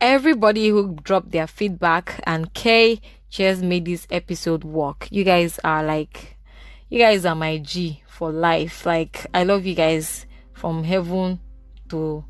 Everybody 0.00 0.68
who 0.68 0.96
dropped 1.02 1.30
their 1.30 1.46
feedback 1.46 2.20
and 2.24 2.52
kay 2.54 3.00
just 3.28 3.62
made 3.62 3.84
this 3.84 4.06
episode 4.10 4.64
work. 4.64 5.08
You 5.10 5.24
guys 5.24 5.60
are 5.62 5.84
like 5.84 6.36
you 6.88 6.98
guys 6.98 7.24
are 7.24 7.36
my 7.36 7.58
g 7.58 8.02
for 8.08 8.32
life. 8.32 8.86
Like 8.86 9.26
i 9.34 9.44
love 9.44 9.66
you 9.66 9.74
guys 9.74 10.26
from 10.52 10.84
heaven 10.84 11.40
to 11.90 12.24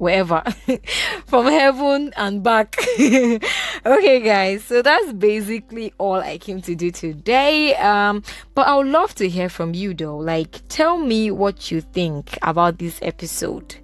wherever 0.00 0.42
from 1.26 1.46
heaven 1.46 2.12
and 2.16 2.42
back. 2.42 2.76
Okay 3.86 4.20
guys 4.20 4.64
so 4.64 4.82
that's 4.82 5.12
basically 5.12 5.92
all 5.96 6.16
i 6.16 6.36
came 6.38 6.60
to 6.62 6.74
do 6.74 6.90
today. 6.90 7.74
Um 7.76 8.22
but 8.54 8.66
i 8.66 8.76
would 8.76 8.86
love 8.88 9.14
to 9.16 9.28
hear 9.28 9.48
from 9.48 9.74
you 9.74 9.94
though. 9.94 10.16
Like 10.16 10.62
tell 10.68 10.96
me 10.98 11.30
what 11.30 11.70
you 11.70 11.80
think 11.80 12.38
about 12.42 12.78
this 12.78 12.98
episode. 13.02 13.76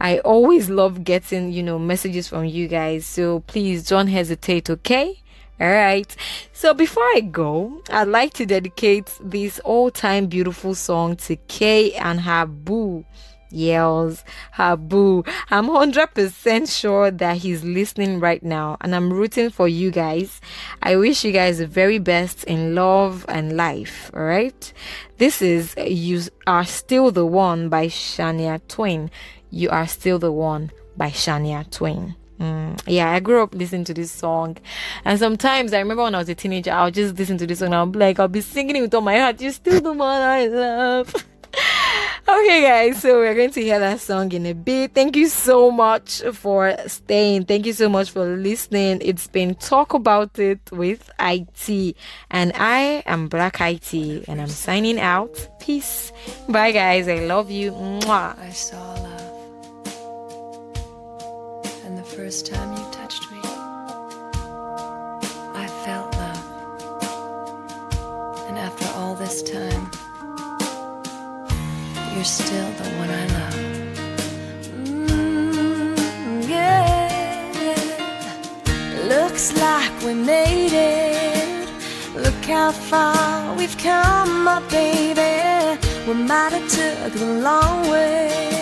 I 0.00 0.18
always 0.18 0.68
love 0.68 1.04
getting, 1.04 1.52
you 1.52 1.62
know, 1.62 1.78
messages 1.78 2.26
from 2.26 2.44
you 2.44 2.66
guys. 2.66 3.06
So 3.06 3.38
please 3.40 3.86
don't 3.86 4.08
hesitate, 4.08 4.68
okay? 4.68 5.21
All 5.62 5.70
right. 5.70 6.16
So 6.52 6.74
before 6.74 7.04
I 7.04 7.20
go, 7.20 7.80
I'd 7.88 8.08
like 8.08 8.34
to 8.34 8.44
dedicate 8.44 9.16
this 9.22 9.60
all-time 9.60 10.26
beautiful 10.26 10.74
song 10.74 11.14
to 11.18 11.36
Kay 11.36 11.92
and 11.92 12.20
her 12.22 12.46
boo 12.46 13.04
yells 13.48 14.24
Habu. 14.50 15.22
I'm 15.50 15.68
100% 15.68 16.80
sure 16.80 17.12
that 17.12 17.36
he's 17.36 17.62
listening 17.62 18.18
right 18.18 18.42
now 18.42 18.76
and 18.80 18.92
I'm 18.92 19.12
rooting 19.12 19.50
for 19.50 19.68
you 19.68 19.92
guys. 19.92 20.40
I 20.82 20.96
wish 20.96 21.24
you 21.24 21.30
guys 21.30 21.58
the 21.58 21.68
very 21.68 22.00
best 22.00 22.42
in 22.42 22.74
love 22.74 23.24
and 23.28 23.56
life, 23.56 24.10
all 24.14 24.24
right? 24.24 24.72
This 25.18 25.40
is 25.40 25.76
You 25.76 26.22
Are 26.44 26.64
Still 26.64 27.12
the 27.12 27.24
One 27.26 27.68
by 27.68 27.86
Shania 27.86 28.60
Twain. 28.66 29.12
You 29.50 29.70
Are 29.70 29.86
Still 29.86 30.18
the 30.18 30.32
One 30.32 30.72
by 30.96 31.10
Shania 31.10 31.70
Twain. 31.70 32.16
Mm, 32.42 32.82
yeah, 32.88 33.12
I 33.12 33.20
grew 33.20 33.40
up 33.40 33.54
listening 33.54 33.84
to 33.84 33.94
this 33.94 34.10
song, 34.10 34.56
and 35.04 35.16
sometimes 35.16 35.72
I 35.72 35.78
remember 35.78 36.02
when 36.02 36.16
I 36.16 36.18
was 36.18 36.28
a 36.28 36.34
teenager, 36.34 36.72
I'll 36.72 36.90
just 36.90 37.16
listen 37.16 37.38
to 37.38 37.46
this 37.46 37.60
song. 37.60 37.72
I'll 37.72 37.86
be 37.86 38.00
like, 38.00 38.18
I'll 38.18 38.26
be 38.26 38.40
singing 38.40 38.74
it 38.74 38.80
with 38.80 38.94
all 38.94 39.00
my 39.00 39.16
heart. 39.16 39.40
You're 39.40 39.52
still 39.52 39.80
the 39.80 39.92
one 39.92 40.20
I 40.20 40.46
love. 40.48 41.14
okay, 42.28 42.62
guys, 42.62 43.00
so 43.00 43.20
we're 43.20 43.36
going 43.36 43.52
to 43.52 43.62
hear 43.62 43.78
that 43.78 44.00
song 44.00 44.32
in 44.32 44.44
a 44.46 44.54
bit. 44.54 44.92
Thank 44.92 45.14
you 45.14 45.28
so 45.28 45.70
much 45.70 46.20
for 46.32 46.74
staying. 46.88 47.44
Thank 47.44 47.64
you 47.64 47.74
so 47.74 47.88
much 47.88 48.10
for 48.10 48.24
listening. 48.24 48.98
It's 49.02 49.28
been 49.28 49.54
Talk 49.54 49.94
About 49.94 50.36
It 50.40 50.68
with 50.72 51.12
IT, 51.20 51.96
and 52.32 52.52
I 52.56 53.04
am 53.06 53.28
Black 53.28 53.60
IT, 53.60 53.94
and 54.26 54.40
I'm 54.40 54.48
signing 54.48 54.98
out. 54.98 55.48
Peace. 55.60 56.12
Bye, 56.48 56.72
guys. 56.72 57.06
I 57.06 57.24
love 57.26 57.52
you. 57.52 57.70
Mwah. 57.70 58.36
First 62.24 62.46
time 62.46 62.70
you 62.76 62.84
touched 62.92 63.24
me, 63.32 63.40
I 65.62 65.66
felt 65.84 66.08
love. 66.22 66.44
And 68.48 68.56
after 68.56 68.86
all 68.96 69.16
this 69.16 69.42
time, 69.42 69.84
you're 72.14 72.30
still 72.40 72.70
the 72.80 72.88
one 73.02 73.10
I 73.22 73.24
love. 73.38 73.58
Mm, 74.86 76.48
yeah. 76.48 77.08
Looks 79.14 79.46
like 79.66 79.94
we 80.06 80.14
made 80.14 80.74
it. 80.74 81.68
Look 82.14 82.44
how 82.44 82.70
far 82.70 83.56
we've 83.56 83.78
come, 83.78 84.44
my 84.44 84.60
baby. 84.78 85.34
We 86.06 86.14
might 86.14 86.52
have 86.56 86.68
took 86.78 87.12
the 87.14 87.32
long 87.48 87.90
way. 87.90 88.61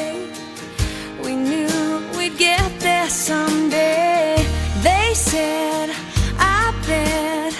We'd 2.20 2.36
get 2.36 2.78
there 2.80 3.08
someday. 3.08 4.36
They 4.82 5.14
said, 5.14 5.88
I 6.38 6.70
bet 6.86 7.54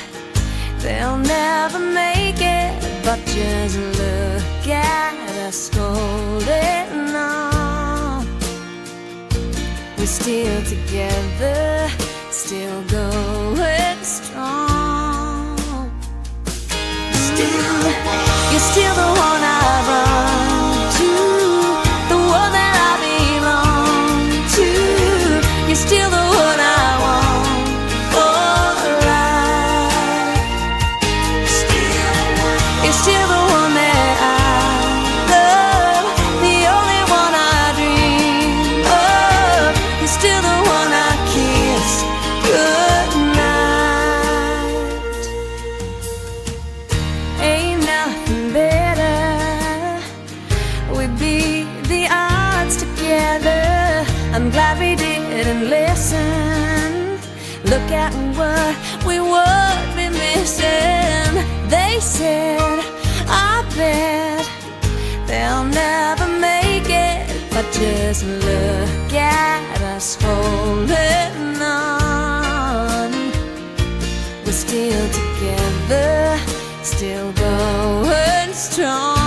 they'll 0.83 1.16
never 1.16 1.79
make 1.79 2.42
it. 2.42 3.03
But 3.03 3.25
just 3.25 3.79
look 3.79 4.66
at 4.68 5.14
us 5.49 5.70
holding 5.73 7.16
on. 7.16 8.27
We're 9.96 10.05
still 10.05 10.62
together, 10.64 11.88
still 12.31 12.83
going 12.83 13.39
didn't. 56.09 57.21
Look 57.65 57.91
at 57.93 58.13
what 58.37 58.77
we 59.05 59.21
would 59.21 59.97
be 59.97 60.09
missing. 60.09 61.33
They 61.69 61.99
said, 62.01 62.81
I 63.29 63.63
bet 63.77 64.49
they'll 65.27 65.65
never 65.65 66.27
make 66.27 66.89
it. 66.89 67.29
But 67.51 67.71
just 67.73 68.25
look 68.25 69.13
at 69.13 69.81
us 69.95 70.17
holding 70.21 71.61
on. 71.61 73.11
We're 74.45 74.53
still 74.53 75.07
together, 75.21 76.39
still 76.83 77.33
going 77.33 78.55
strong. 78.55 79.20